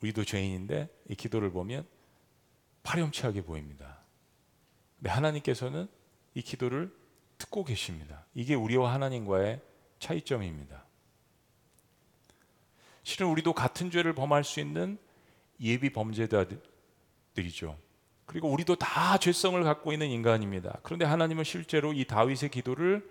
[0.00, 1.84] 우리도 죄인인데 이 기도를 보면
[2.84, 3.98] 파렴치하게 보입니다.
[4.98, 5.88] 근데 하나님께서는
[6.34, 6.96] 이 기도를
[7.38, 8.24] 듣고 계십니다.
[8.34, 9.60] 이게 우리와 하나님과의
[9.98, 10.84] 차이점입니다.
[13.02, 14.96] 실은 우리도 같은 죄를 범할 수 있는
[15.60, 17.76] 예비 범죄자들이죠.
[18.28, 20.80] 그리고 우리도 다 죄성을 갖고 있는 인간입니다.
[20.82, 23.08] 그런데 하나님은 실제로 이 다윗의 기도를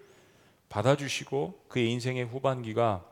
[0.70, 3.04] 받아주시고 그의 인생의 후반기가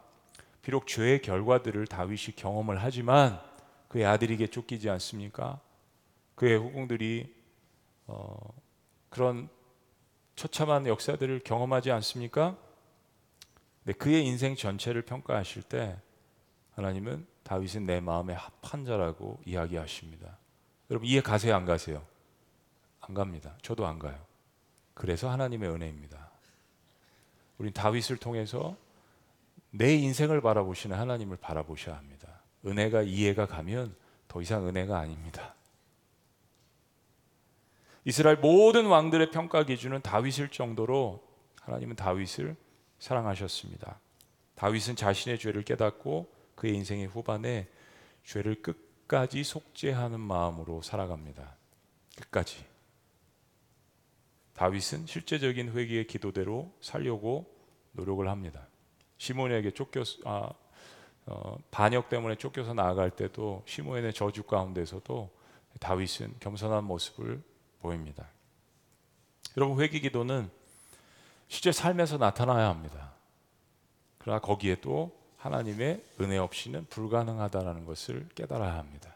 [0.62, 3.42] 비록 죄의 결과들을 다윗이 경험을 하지만
[3.88, 5.60] 그의 아들에게 쫓기지 않습니까?
[6.36, 7.34] 그의 후궁들이
[8.06, 8.38] 어,
[9.10, 9.50] 그런
[10.36, 12.56] 처참한 역사들을 경험하지 않습니까?
[13.84, 15.98] 네, 그의 인생 전체를 평가하실 때
[16.76, 20.38] 하나님은 다윗은 내 마음에 합한 자라고 이야기하십니다.
[20.90, 22.06] 여러분 이해 가세요 안 가세요?
[23.02, 23.56] 안 갑니다.
[23.62, 24.20] 저도 안 가요.
[24.94, 26.30] 그래서 하나님의 은혜입니다.
[27.58, 28.76] 우리 다윗을 통해서
[29.72, 32.42] 내 인생을 바라보시는 하나님을 바라보셔야 합니다.
[32.66, 33.96] 은혜가 이해가 가면
[34.28, 35.54] 더 이상 은혜가 아닙니다.
[38.06, 41.24] 이스라엘 모든 왕들의 평가 기준은 다윗일 정도로
[41.62, 42.56] 하나님은 다윗을
[43.00, 44.00] 사랑하셨습니다.
[44.56, 47.68] 다윗은 자신의 죄를 깨닫고 그의 인생의 후반에
[48.24, 51.56] 죄를 끝 끝까지 속죄하는 마음으로 살아갑니다.
[52.18, 52.66] 끝까지.
[54.54, 57.46] 다윗은 실제적인 회개의 기도대로 살려고
[57.92, 58.68] 노력을 합니다.
[59.18, 60.50] 시몬에게 쫓겨 아,
[61.26, 65.30] 어, 반역 때문에 쫓겨서 나아갈 때도 시몬의 저주 가운데서도
[65.80, 67.44] 다윗은 겸손한 모습을
[67.80, 68.28] 보입니다.
[69.58, 70.50] 여러분 회개 기도는
[71.48, 73.14] 실제 삶에서 나타나야 합니다.
[74.18, 75.16] 그러나 거기에 또
[75.46, 79.14] 하나님의 은혜 없이는 불가능하다라는 것을 깨달아야 합니다.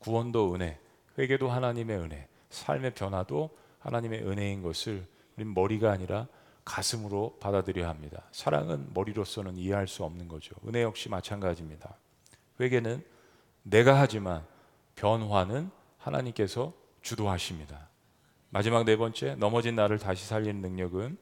[0.00, 0.80] 구원도 은혜,
[1.16, 6.26] 회개도 하나님의 은혜, 삶의 변화도 하나님의 은혜인 것을 우리 머리가 아니라
[6.64, 8.24] 가슴으로 받아들여야 합니다.
[8.32, 10.56] 사랑은 머리로서는 이해할 수 없는 거죠.
[10.66, 11.94] 은혜 역시 마찬가지입니다.
[12.58, 13.04] 회개는
[13.62, 14.44] 내가 하지만
[14.96, 17.90] 변화는 하나님께서 주도하십니다.
[18.50, 21.16] 마지막 네 번째, 넘어진 나를 다시 살리는 능력은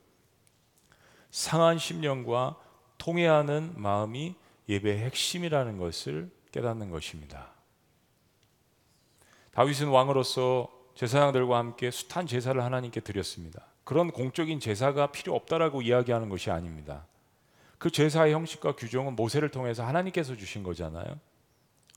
[1.30, 2.56] 상한 심령과
[3.02, 4.36] 통해하는 마음이
[4.68, 7.50] 예배의 핵심이라는 것을 깨닫는 것입니다.
[9.50, 13.66] 다윗은 왕으로서 제사장들과 함께 숱한 제사를 하나님께 드렸습니다.
[13.82, 17.04] 그런 공적인 제사가 필요 없다라고 이야기하는 것이 아닙니다.
[17.78, 21.18] 그 제사의 형식과 규정은 모세를 통해서 하나님께서 주신 거잖아요.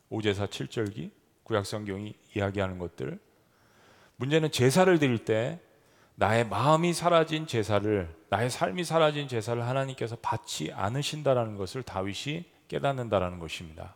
[0.09, 1.11] 오제사 7절기
[1.43, 3.19] 구약 성경이 이야기하는 것들.
[4.15, 5.59] 문제는 제사를 드릴 때
[6.15, 13.95] 나의 마음이 사라진 제사를 나의 삶이 사라진 제사를 하나님께서 받지 않으신다라는 것을 다윗이 깨닫는다라는 것입니다.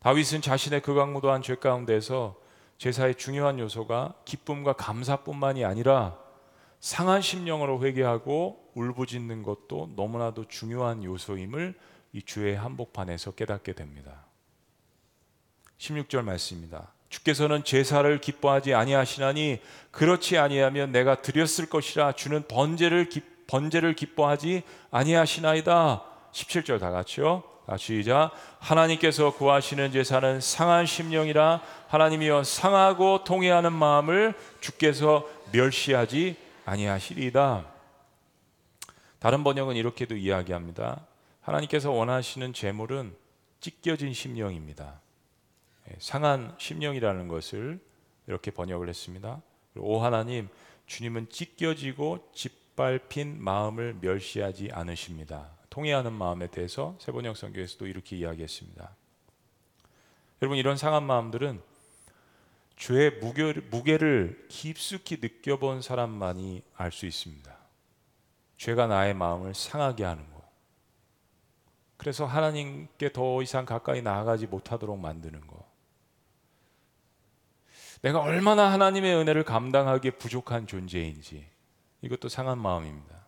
[0.00, 2.40] 다윗은 자신의 극악무도한 죄 가운데서
[2.78, 6.18] 제사의 중요한 요소가 기쁨과 감사뿐만이 아니라
[6.80, 11.78] 상한 심령으로 회개하고 울부짖는 것도 너무나도 중요한 요소임을
[12.14, 14.24] 이 주의 한복판에서 깨닫게 됩니다.
[15.76, 16.92] 16절 말씀입니다.
[17.10, 26.04] 주께서는 제사를 기뻐하지 아니하시나니 그렇지 아니하면 내가 드렸을 것이라 주는 번제를 기, 번제를 기뻐하지 아니하시나이다.
[26.32, 27.42] 17절 다 같이요.
[27.76, 28.32] 시작.
[28.58, 37.64] 하나님께서 구하시는 제사는 상한 심령이라 하나님이여 상하고 통해하는 마음을 주께서 멸시하지 아니하시리이다.
[39.18, 41.06] 다른 번역은 이렇게도 이야기합니다.
[41.42, 43.14] 하나님께서 원하시는 제물은
[43.60, 45.00] 찢겨진 심령입니다.
[45.90, 47.80] 예, 상한 심령이라는 것을
[48.26, 49.42] 이렇게 번역을 했습니다.
[49.76, 50.48] 오 하나님,
[50.86, 55.50] 주님은 찢겨지고 짓밟힌 마음을 멸시하지 않으십니다.
[55.70, 58.96] 통해하는 마음에 대해서 세번역 성경에서도 이렇게 이야기했습니다.
[60.42, 61.60] 여러분 이런 상한 마음들은
[62.76, 67.54] 죄의 무게 를 깊숙이 느껴본 사람만이 알 수 있습니다.
[68.56, 70.40] 죄가 나의 마음을 상하게 하는 것.
[71.98, 75.69] 그래서 하나님께 더 이상 가까이 나아가지 못하도록 만드는 것.
[78.02, 81.46] 내가 얼마나 하나님의 은혜를 감당하기에 부족한 존재인지
[82.02, 83.26] 이것도 상한 마음입니다.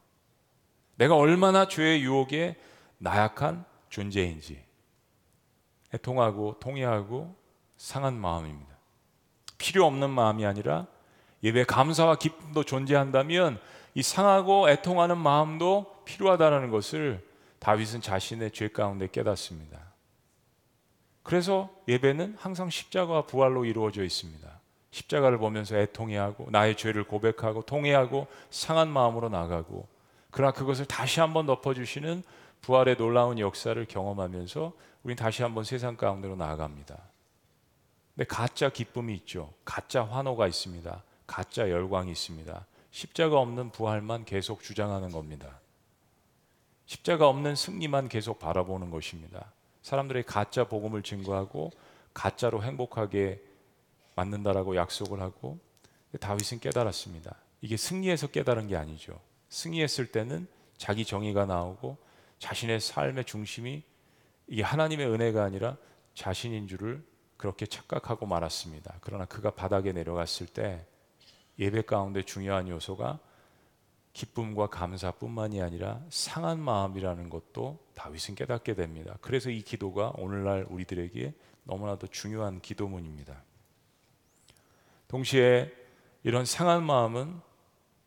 [0.97, 2.57] 내가 얼마나 죄의 유혹에
[2.99, 4.63] 나약한 존재인지
[5.95, 7.37] 애통하고 통해하고
[7.77, 8.73] 상한 마음입니다.
[9.59, 10.87] 필요 없는 마음이 아니라
[11.43, 13.61] 예배 감사와 기쁨도 존재한다면
[13.95, 17.27] 이 상하고 애통하는 마음도 필요하다는 것을
[17.59, 19.79] 다윗은 자신의 죄 가운데 깨닫습니다.
[21.23, 24.62] 그래서 예배는 항상 십자가와 부활로 이루어져 있습니다.
[24.93, 29.89] 십자가를 보면서 애통해하고 나의 죄를 고백하고 통해하고 상한 마음으로 나가고
[30.31, 32.23] 그러나 그것을 다시 한번 덮어주시는
[32.61, 36.97] 부활의 놀라운 역사를 경험하면서 우린 다시 한번 세상 가운데로 나아갑니다.
[38.15, 39.53] 근데 가짜 기쁨이 있죠.
[39.65, 41.03] 가짜 환호가 있습니다.
[41.27, 42.67] 가짜 열광이 있습니다.
[42.91, 45.59] 십자가 없는 부활만 계속 주장하는 겁니다.
[46.87, 49.51] 십자가 없는 승리만 계속 바라보는 것입니다.
[49.83, 51.73] 사람들의 가짜 복음을 증거하고
[52.13, 53.43] 가짜로 행복하게
[54.15, 55.59] 만든다라고 약속을 하고
[56.21, 57.37] 다윗은 깨달았습니다.
[57.61, 59.19] 이게 승리에서 깨달은 게 아니죠.
[59.49, 60.47] 승리했을 때는
[60.77, 61.97] 자기 정의가 나오고
[62.39, 63.83] 자신의 삶의 중심이
[64.49, 65.77] 이게 하나님의 은혜가 아니라
[66.15, 67.05] 자신인 줄을
[67.37, 68.97] 그렇게 착각하고 말았습니다.
[69.01, 70.85] 그러나 그가 바닥에 내려갔을 때
[71.59, 73.19] 예배 가운데 중요한 요소가
[74.13, 79.17] 기쁨과 감사뿐만이 아니라 상한 마음이라는 것도 다윗은 깨닫게 됩니다.
[79.21, 81.33] 그래서 이 기도가 오늘날 우리들에게
[81.65, 83.43] 너무나도 중요한 기도문입니다.
[85.13, 85.71] 동시에
[86.23, 87.39] 이런 상한 마음은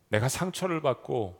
[0.09, 1.39] 내가 상처를 받고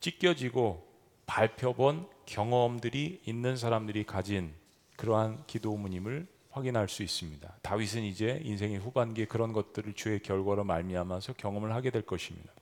[0.00, 0.84] 찢겨지고
[1.26, 4.52] 밟혀본 경험들이 있는 사람들이 가진
[4.96, 7.58] 그러한 기도문임을 확인할 수 있습니다.
[7.62, 12.52] 다윗은 이제 인생의 후반기에 그런 것들을 주의 결과로 말미암아서 경험을 하게 될 것입니다.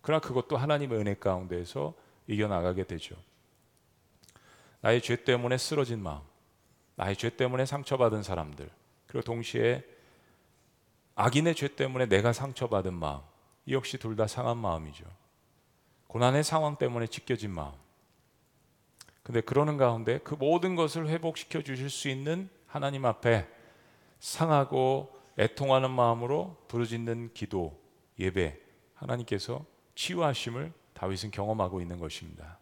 [0.00, 1.94] 그러나 그것도 하나님의 은혜 가운데서
[2.28, 3.16] 이겨나가게 되죠.
[4.82, 6.20] 나의 죄 때문에 쓰러진 마음,
[6.94, 8.70] 나의 죄 때문에 상처받은 사람들,
[9.08, 9.97] 그리고 동시에
[11.20, 13.20] 악인의 죄 때문에 내가 상처받은 마음,
[13.66, 15.04] 이 역시 둘 다 상한 마음이죠.
[16.06, 17.72] 고난의 상황 때문에 찢겨진 마음.
[19.24, 23.48] 근데 그러는 가운데 그 모든 것을 회복시켜 주실 수 있는 하나님 앞에
[24.20, 27.76] 상하고 애통하는 마음으로 부르짖는 기도,
[28.20, 28.56] 예배,
[28.94, 29.64] 하나님께서
[29.96, 32.60] 치유하심을 다윗은 경험하고 있는 것입니다.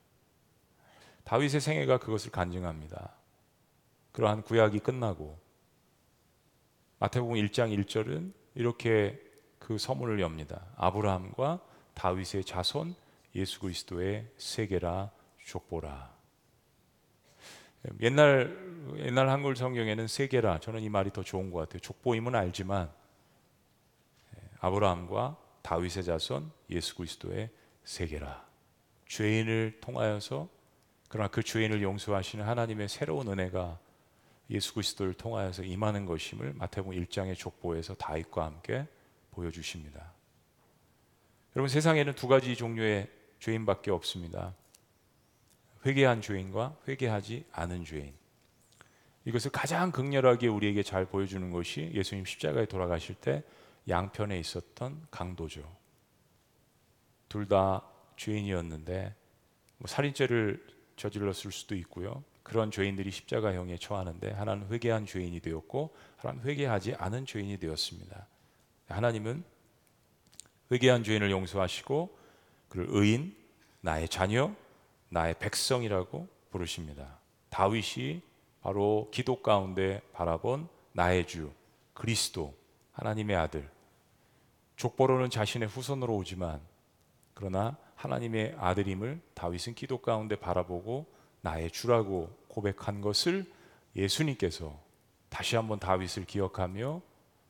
[1.25, 3.13] 다윗의 생애가 그것을 간증합니다.
[4.13, 5.39] 그러한 구약이 끝나고
[7.01, 9.23] 마태복음 1장 1절은 이렇게
[9.59, 10.67] 그 서문을 엽니다.
[10.77, 11.61] 아브라함과
[11.95, 12.95] 다윗의 자손
[13.35, 15.11] 예수 그리스도의 세계라
[15.45, 16.17] 족보라.
[18.01, 18.57] 옛날
[18.97, 21.81] 옛날 한글 성경에는 세계라 저는 이 말이 더 좋은 것 같아요.
[21.81, 22.91] 족보임은 알지만
[24.59, 27.51] 아브라함과 다윗의 자손 예수 그리스도의
[27.85, 28.47] 세계라.
[29.07, 30.49] 죄인을 통하여서
[31.09, 33.79] 그러나 그 죄인을 용서하시는 하나님의 새로운 은혜가
[34.51, 38.87] 예수 그리스도를 통하여서 임하는 것임을 마태복음 1장의 족보에서 다윗과 함께
[39.33, 40.13] 보여주십니다.
[41.57, 44.55] 여러분 세상에는 두 가지 종류의 죄인밖에 없습니다.
[45.85, 48.15] 회개한 죄인과 회개하지 않은 죄인.
[49.25, 53.43] 이것을 가장 극렬하게 우리에게 잘 보여주는 것이 예수님 십자가에 돌아가실 때
[53.89, 55.77] 양편에 있었던 강도죠.
[57.29, 57.83] 둘 다
[58.17, 59.15] 죄인이었는데
[59.79, 60.65] 뭐 살인죄를
[60.97, 62.25] 저질렀을 수도 있고요.
[62.47, 68.25] 그런 죄인들이 십자가형에 처하는데 하나는 회개한 죄인이 되었고 하나는 회개하지 않은 죄인이 되었습니다.
[68.87, 69.43] 하나님은
[70.71, 72.17] 회개한 죄인을 용서하시고
[72.69, 73.37] 그를 의인,
[73.81, 74.55] 나의 자녀,
[75.09, 77.19] 나의 백성이라고 부르십니다.
[77.51, 78.23] 다윗이
[78.63, 81.53] 바로 기도 가운데 바라본 나의 주
[81.95, 82.55] 그리스도
[82.93, 83.69] 하나님의 아들
[84.77, 86.61] 족보로는 자신의 후손으로 오지만
[87.35, 91.16] 그러나 하나님의 아들임을 다윗은 기도 가운데 바라보고
[91.47, 93.47] 나의 주라고 고백한 것을
[93.95, 94.77] 예수님께서
[95.29, 97.01] 다시 한번 다윗을 기억하며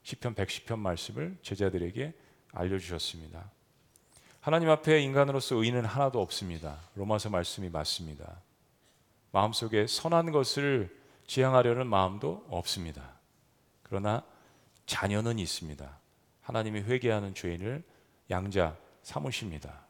[0.02, 2.12] 시편 110편 말씀을 제자들에게
[2.52, 3.50] 알려 주셨습니다.
[4.40, 6.78] 하나님 앞에 인간으로서 의인은 하나도 없습니다.
[6.94, 8.42] 로마서 말씀이 맞습니다.
[9.32, 10.94] 마음속에 선한 것을
[11.26, 13.14] 지향하려는 마음도 없습니다.
[13.82, 14.22] 그러나
[14.84, 15.98] 자녀는 있습니다.
[16.42, 17.82] 하나님이 회개하는 죄인을
[18.30, 19.86] 양자 삼으십니다.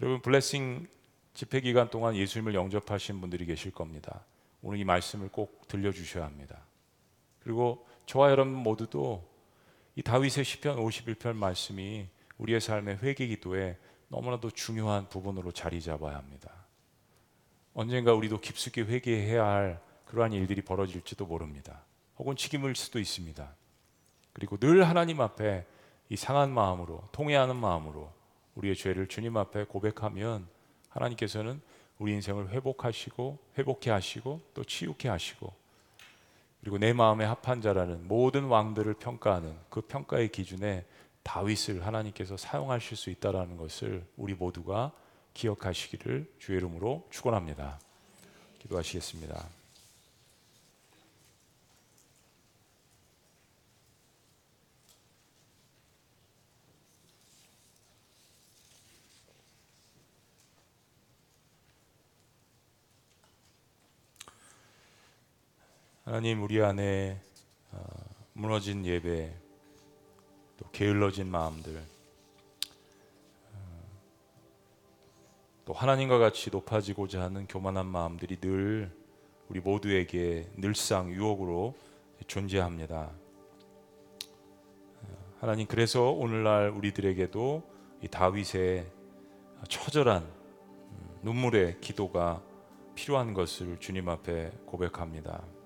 [0.00, 0.88] 여러분 블레싱
[1.34, 4.24] 집회 기간 동안 예수님을 영접하신 분들이 계실 겁니다.
[4.62, 6.58] 오늘 이 말씀을 꼭 들려 주셔야 합니다.
[7.42, 9.28] 그리고 저와 여러분 모두도
[9.96, 12.06] 이 다윗의 시편 51편 말씀이
[12.38, 13.78] 우리의 삶의 회개 기도에
[14.08, 16.50] 너무나도 중요한 부분으로 자리 잡아야 합니다.
[17.74, 21.84] 언젠가 우리도 깊숙이 회개해야 할 그러한 일들이 벌어질지도 모릅니다.
[22.18, 23.54] 혹은 책임을 수도 있습니다.
[24.32, 25.66] 그리고 늘 하나님 앞에
[26.08, 28.12] 이 상한 마음으로 통회하는 마음으로
[28.56, 30.48] 우리의 죄를 주님 앞에 고백하면
[30.90, 31.60] 하나님께서는
[31.98, 35.52] 우리 인생을 회복하시고 회복해 하시고 또 치유케 하시고
[36.60, 40.84] 그리고 내 마음에 합한 자라는 모든 왕들을 평가하는 그 평가의 기준에
[41.22, 44.92] 다윗을 하나님께서 사용하실 수 있다라는 것을 우리 모두가
[45.34, 47.78] 기억하시기를 주의 이름으로 축원합니다.
[48.60, 49.59] 기도하시겠습니다.
[66.10, 67.20] 하나님 우리 안에
[67.70, 67.78] 어,
[68.32, 69.32] 무너진 예배
[70.56, 71.80] 또 게을러진 마음들
[73.52, 73.82] 어,
[75.64, 78.90] 또 하나님과 같이 높아지고자 하는 교만한 마음들이 늘
[79.48, 81.76] 우리 모두에게 늘상 유혹으로
[82.26, 83.12] 존재합니다.
[85.02, 87.62] 어, 하나님 그래서 오늘날 우리들에게도
[88.02, 88.84] 이 다윗의
[89.68, 92.42] 처절한 음, 눈물의 기도가
[92.96, 95.59] 필요한 것을 주님 앞에 고백합니다.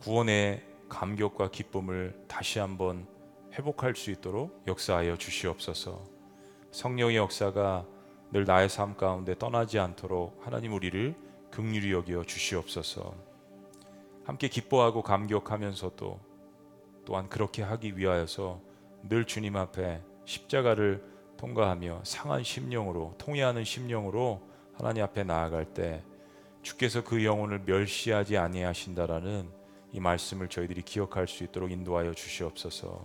[0.00, 3.06] 구원의 감격과 기쁨을 다시 한번
[3.52, 6.02] 회복할 수 있도록 역사하여 주시옵소서.
[6.70, 7.84] 성령의 역사가
[8.32, 11.14] 늘 나의 삶 가운데 떠나지 않도록 하나님 우리를
[11.50, 13.14] 긍휼히 여겨 주시옵소서.
[14.24, 16.18] 함께 기뻐하고 감격하면서도
[17.04, 18.58] 또한 그렇게 하기 위하여서
[19.02, 21.04] 늘 주님 앞에 십자가를
[21.36, 26.02] 통과하며 상한 심령으로 통회하는 심령으로 하나님 앞에 나아갈 때
[26.62, 29.59] 주께서 그 영혼을 멸시하지 아니하신다라는
[29.92, 33.04] 이 말씀을 저희들이 기억할 수 있도록 인도하여 주시옵소서.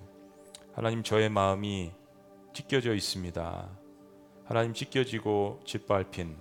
[0.73, 1.91] 하나님 저의 마음이
[2.53, 3.69] 찢겨져 있습니다.
[4.45, 6.37] 하나님 찢겨지고 짓밟힌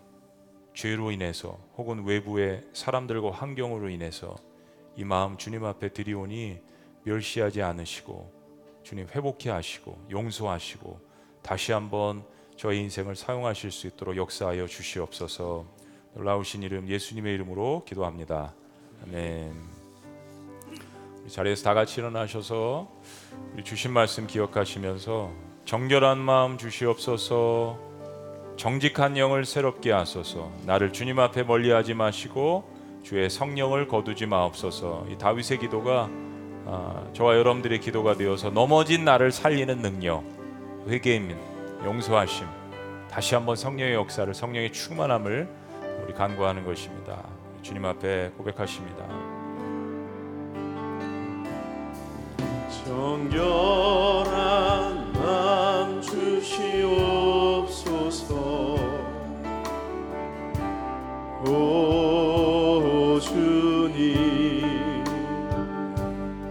[0.74, 4.36] 죄로 인해서 혹은 외부의 사람들과 환경으로 인해서
[4.96, 6.60] 이 마음 주님 앞에 드리오니
[7.04, 8.32] 멸시하지 않으시고
[8.82, 11.00] 주님 회복해 하시고 용서하시고
[11.42, 12.24] 다시 한번
[12.56, 15.66] 저의 인생을 사용하실 수 있도록 역사하여 주시옵소서.
[16.14, 18.54] 놀라우신 이름 예수님의 이름으로 기도합니다.
[19.02, 19.83] 아멘.
[21.28, 22.88] 자리에서 다 같이 일어나셔서
[23.54, 25.30] 우리 주신 말씀 기억하시면서
[25.64, 27.78] 정결한 마음 주시옵소서.
[28.56, 30.50] 정직한 영을 새롭게 하소서.
[30.66, 32.64] 나를 주님 앞에 멀리하지 마시고
[33.02, 35.06] 주의 성령을 거두지 마옵소서.
[35.10, 36.08] 이 다윗의 기도가
[36.66, 40.24] 아, 저와 여러분들의 기도가 되어서 넘어진 나를 살리는 능력
[40.88, 41.36] 회개임
[41.84, 42.46] 용서하심
[43.10, 45.48] 다시 한번 성령의 역사를 성령의 충만함을
[46.04, 47.22] 우리 간구하는 것입니다.
[47.62, 49.04] 주님 앞에 고백하십니다.
[52.84, 54.28] 정결한
[55.14, 57.14] 마음 주시옵소서
[61.46, 65.02] 오 주님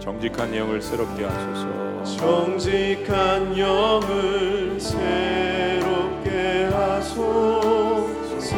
[0.00, 1.68] 정직한 영을 새롭게 하소서.
[2.18, 6.30] 정직한 영을 새롭게
[6.72, 8.56] 하소서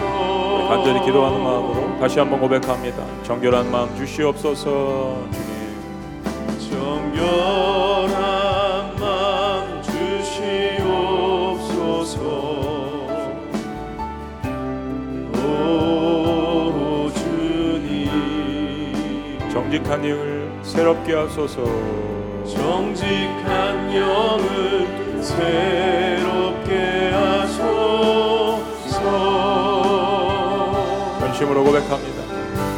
[0.68, 3.04] 간절히 기도하는 마음으로 다시 한번 고백합니다.
[3.22, 5.45] 정결한 마음 주시옵소서.
[19.76, 21.62] 정직한 영을 새롭게 하소서.
[22.46, 28.62] 정직한 영을 새롭게 하소서
[31.20, 32.22] 전심으로 고백합니다.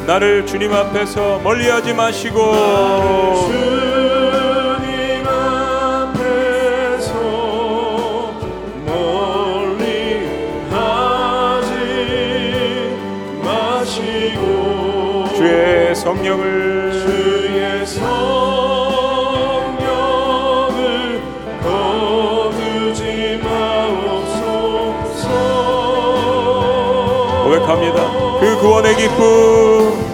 [0.09, 2.41] 나를 주님 앞에서 멀리하지 마시고
[28.61, 30.08] 구원의 기쁨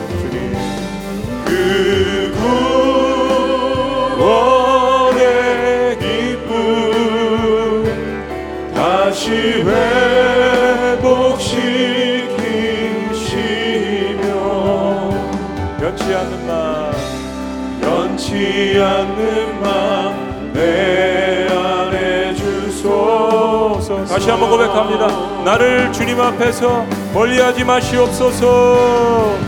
[24.15, 25.09] 다시 한번 고백합니다.
[25.43, 29.44] 나를 주님 앞에서 멀리하지 마시옵소서.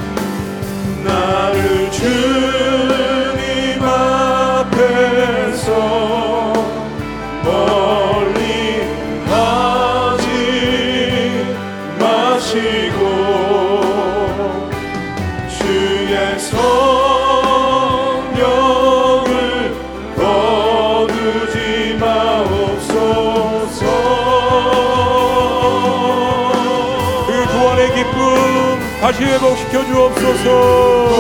[29.17, 31.17] 다시 회복시켜 주옵소서.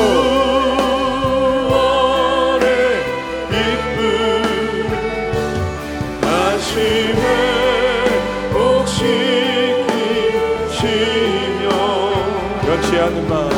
[12.66, 13.48] 변치 않는 마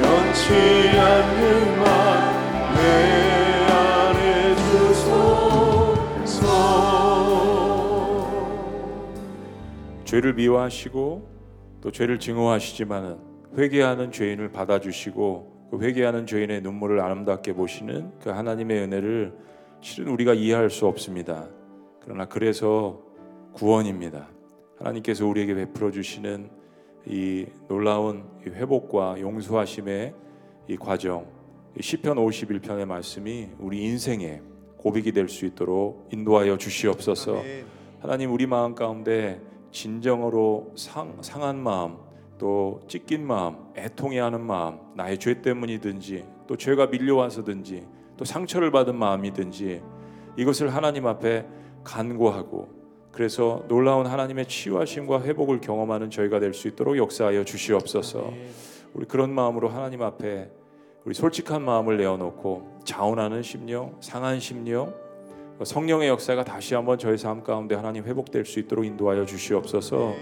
[0.00, 0.52] 변치
[0.98, 2.80] 않는 맘내
[3.70, 4.56] 안에
[6.26, 6.42] 주소서
[10.04, 11.35] 죄를 미워하시고
[11.86, 13.16] 또 죄를 증오하시지만은
[13.56, 19.32] 회개하는 죄인을 받아주시고 그 회개하는 죄인의 눈물을 아름답게 보시는 그 하나님의 은혜를
[19.80, 21.48] 실은 우리가 이해할 수 없습니다.
[22.02, 23.00] 그러나 그래서
[23.52, 24.26] 구원입니다.
[24.80, 26.50] 하나님께서 우리에게 베풀어 주시는
[27.06, 30.12] 이 놀라운 이 회복과 용서하심의
[30.66, 31.24] 이 과정,
[31.78, 34.42] 이 시편 51편의 말씀이 우리 인생의
[34.78, 37.44] 고백이 될 수 있도록 인도하여 주시옵소서.
[38.00, 39.40] 하나님 우리 마음 가운데
[39.76, 41.98] 진정으로 상, 상한 마음
[42.38, 49.82] 또 찢긴 마음 애통해하는 마음 나의 죄 때문이든지 또 죄가 밀려와서든지 또 상처를 받은 마음이든지
[50.38, 51.46] 이것을 하나님 앞에
[51.84, 52.70] 간구하고
[53.12, 58.32] 그래서 놀라운 하나님의 치유하심과 회복을 경험하는 저희가 될 수 있도록 역사하여 주시옵소서.
[58.94, 60.50] 우리 그런 마음으로 하나님 앞에
[61.04, 64.94] 우리 솔직한 마음을 내어놓고 자원하는 심령 상한 심령
[65.64, 70.14] 성령의 역사가 다시 한번 저희 삶 가운데 하나님 회복될 수 있도록 인도하여 주시옵소서.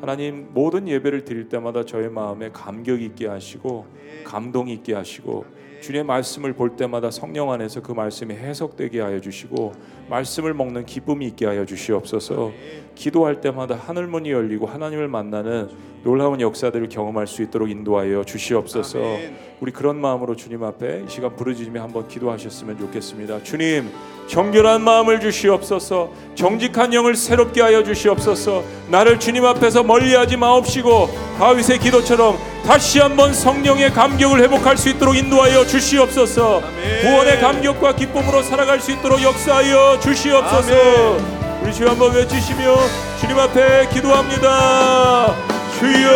[0.00, 3.86] 하나님 모든 예배를 드릴 때마다 저의 마음에 감격 있게 하시고
[4.24, 5.46] 감동 있게 하시고
[5.80, 9.72] 주님의 말씀을 볼 때마다 성령 안에서 그 말씀이 해석되게 하여 주시고
[10.08, 12.52] 말씀을 먹는 기쁨이 있게 하여 주시옵소서.
[12.94, 15.68] 기도할 때마다 하늘 문이 열리고 하나님을 만나는
[16.02, 18.98] 놀라운 역사들을 경험할 수 있도록 인도하여 주시옵소서.
[19.60, 23.42] 우리 그런 마음으로 주님 앞에 이 시간 부르짖으며 한번 기도하셨으면 좋겠습니다.
[23.42, 23.90] 주님,
[24.28, 26.10] 정결한 마음을 주시옵소서.
[26.34, 28.62] 정직한 영을 새롭게 하여 주시옵소서.
[28.88, 35.66] 나를 주님 앞에서 멀리하지 마옵시고 다윗의 기도처럼 다시 한번 성령의 감격을 회복할 수 있도록 인도하여
[35.66, 36.62] 주시옵소서.
[37.02, 41.44] 구원의 감격과 기쁨으로 살아갈 수 있도록 역사하여 주시옵소서.
[41.62, 42.76] 우리 주여 한번 외치시며
[43.20, 45.34] 주님 앞에 기도합니다.
[45.78, 46.08] 주여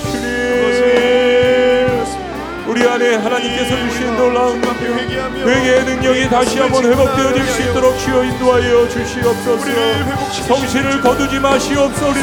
[0.00, 0.32] 주님
[2.68, 9.58] 우리 안에 하나님께서 주신 놀라운 회개의 능력이 다시 한번 회복되어질 수 있도록 주여 인도하여 주시옵소서.
[10.46, 12.20] 성실을 거두지 마시옵소서.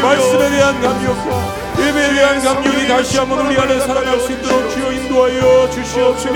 [0.00, 5.70] 말씀에 대한 감격과 예배에 대한 감격이 다시 한번 우리 안에 살아날 수 있도록 주여 인도하여
[5.70, 6.32] 주시옵소서.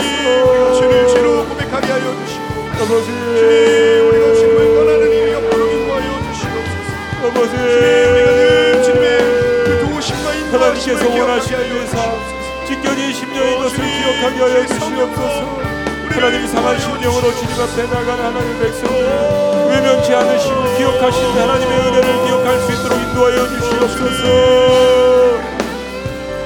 [0.74, 7.28] 주를 죄로 고백하게 하여 주시고 아버지 주님 우리가 주님을 떠나는 일이 없도록 인도하여 주시옵소서.
[7.28, 9.18] 아버지 주님 주님의
[9.64, 12.31] 그 도우심과 인도하심을 기억하게 원하시는 하
[12.72, 15.62] 여그삶 주시옵소서 지켜 하여 주시옵소서
[16.10, 22.72] 하나님 상한 심령으로 주님 앞에 나가는 하나님의 백성들 외면치 않으시고 기억하신 하나님의 은혜를 기억할 수
[22.72, 24.22] 있도록 인도하여 주시옵소서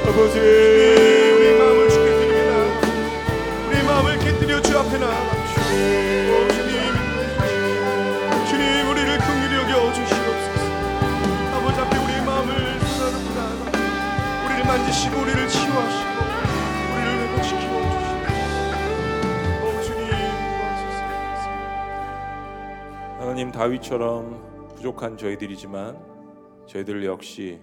[0.09, 2.51] 아버지 우리 마음을 주께 드립니다.
[3.68, 6.46] 우리 마음을 깃들여 주 앞에 나아갑시다.
[14.77, 16.20] 만지시고 우리를 치유하시고
[16.93, 18.68] 우리를 회복시키고 주시옵소서.
[19.64, 20.05] 오 주님
[20.61, 21.09] 도와주세요.
[23.18, 25.99] 하나님 다윗처럼 부족한 저희들이지만
[26.66, 27.59] 저희들 역시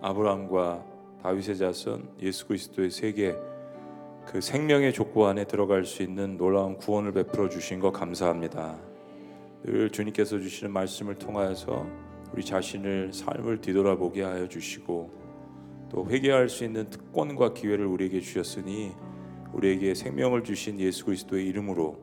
[0.00, 0.84] 아브라함과
[1.24, 3.36] 다윗의 자손 예수 그리스도의 세계
[4.24, 8.76] 그 생명의 족보 안에 들어갈 수 있는 놀라운 구원을 베풀어 주신 거 감사합니다.
[9.64, 11.84] 늘 주님께서 주시는 말씀을 통하여서
[12.32, 15.27] 우리 자신을 삶을 뒤돌아보게 하여 주시고
[15.90, 18.92] 또 회개할 수 있는 특권과 기회를 우리에게 주셨으니
[19.52, 21.98] 우리에게 생명을 주신 예수 그리스도의 이름으로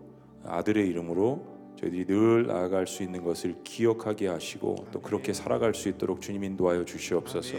[0.46, 6.22] 아들의 이름으로 저희들이 늘 나아갈 수 있는 것을 기억하게 하시고 또 그렇게 살아갈 수 있도록
[6.22, 7.58] 주님 인도하여 주시옵소서.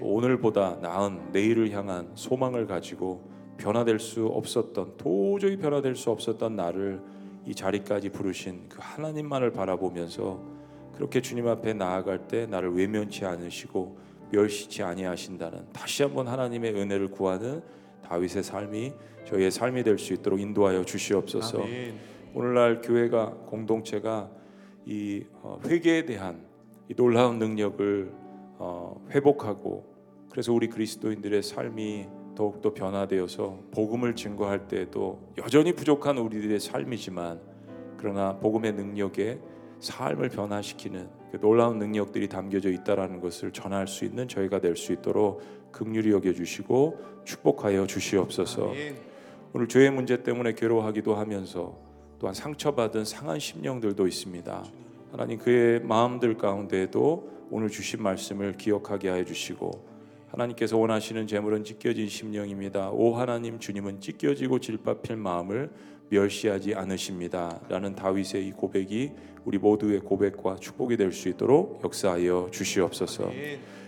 [0.00, 3.22] 오늘보다 나은 내일을 향한 소망을 가지고
[3.56, 7.00] 변화될 수 없었던 도저히 변화될 수 없었던 나를
[7.46, 10.40] 이 자리까지 부르신 그 하나님만을 바라보면서
[10.94, 17.62] 그렇게 주님 앞에 나아갈 때 나를 외면치 않으시고 멸시치 아니하신다는 다시 한번 하나님의 은혜를 구하는
[18.04, 18.92] 다윗의 삶이
[19.26, 21.58] 저희의 삶이 될 수 있도록 인도하여 주시옵소서.
[22.34, 24.30] 오늘날 교회가 공동체가
[24.86, 26.46] 이 어, 회개에 대한
[26.88, 28.10] 이 놀라운 능력을
[28.58, 29.84] 어, 회복하고
[30.30, 37.40] 그래서 우리 그리스도인들의 삶이 더욱더 변화되어서 복음을 증거할 때에도 여전히 부족한 우리들의 삶이지만
[37.96, 39.40] 그러나 복음의 능력에
[39.80, 45.42] 삶을 변화시키는 그 놀라운 능력들이 담겨져 있다라는 것을 전할 수 있는 저희가 될 수 있도록
[45.72, 48.72] 긍휼히 여겨 주시고 축복하여 주시옵소서.
[49.52, 51.78] 오늘 죄의 문제 때문에 괴로워하기도 하면서
[52.18, 54.64] 또한 상처받은 상한 심령들도 있습니다.
[55.12, 59.70] 하나님 그의 마음들 가운데에도 오늘 주신 말씀을 기억하게 하여 주시고
[60.30, 62.90] 하나님께서 원하시는 재물은 찢겨진 심령입니다.
[62.90, 65.70] 오 하나님 주님은 찢겨지고 질밥힐 마음을
[66.10, 67.60] 멸시하지 않으십니다.
[67.68, 69.12] 라는 다윗의 이 고백이
[69.44, 73.30] 우리 모두의 고백과 축복이 될 수 있도록 역사하여 주시옵소서.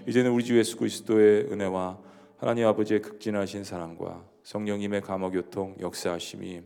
[0.06, 1.98] 이제는 우리 주 예수 그리스도의 은혜와
[2.38, 6.62] 하나님 아버지의 극진하신 사랑과 성령님의 감화 교통 역사하심이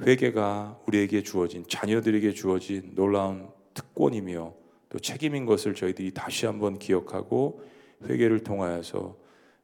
[0.00, 4.54] 회개가 우리에게 주어진 자녀들에게 주어진 놀라운 특권이며
[4.88, 7.62] 또 책임인 것을 저희들이 다시 한번 기억하고
[8.08, 9.16] 회개를 통하여서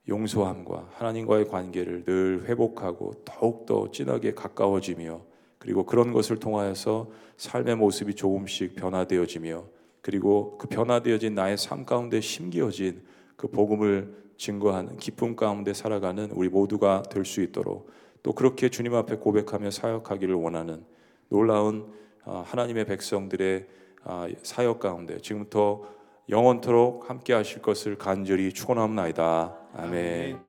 [0.08, 5.20] 용서함과 하나님과의 관계를 늘 회복하고 더욱더 진하게 가까워지며
[5.58, 9.64] 그리고 그런 것을 통하여서 삶의 모습이 조금씩 변화되어지며
[10.00, 13.02] 그리고 그 변화되어진 나의 삶 가운데 심기어진
[13.36, 17.88] 그 복음을 증거하는 기쁨 가운데 살아가는 우리 모두가 될 수 있도록
[18.22, 20.84] 또 그렇게 주님 앞에 고백하며 사역하기를 원하는
[21.28, 21.92] 놀라운
[22.24, 23.66] 아, 하나님의 백성들의
[24.04, 25.84] 아, 사역 가운데 지금부터
[26.28, 29.61] 영원토록 함께 하실 것을 간절히 축원합니다.
[29.74, 30.44] 아멘.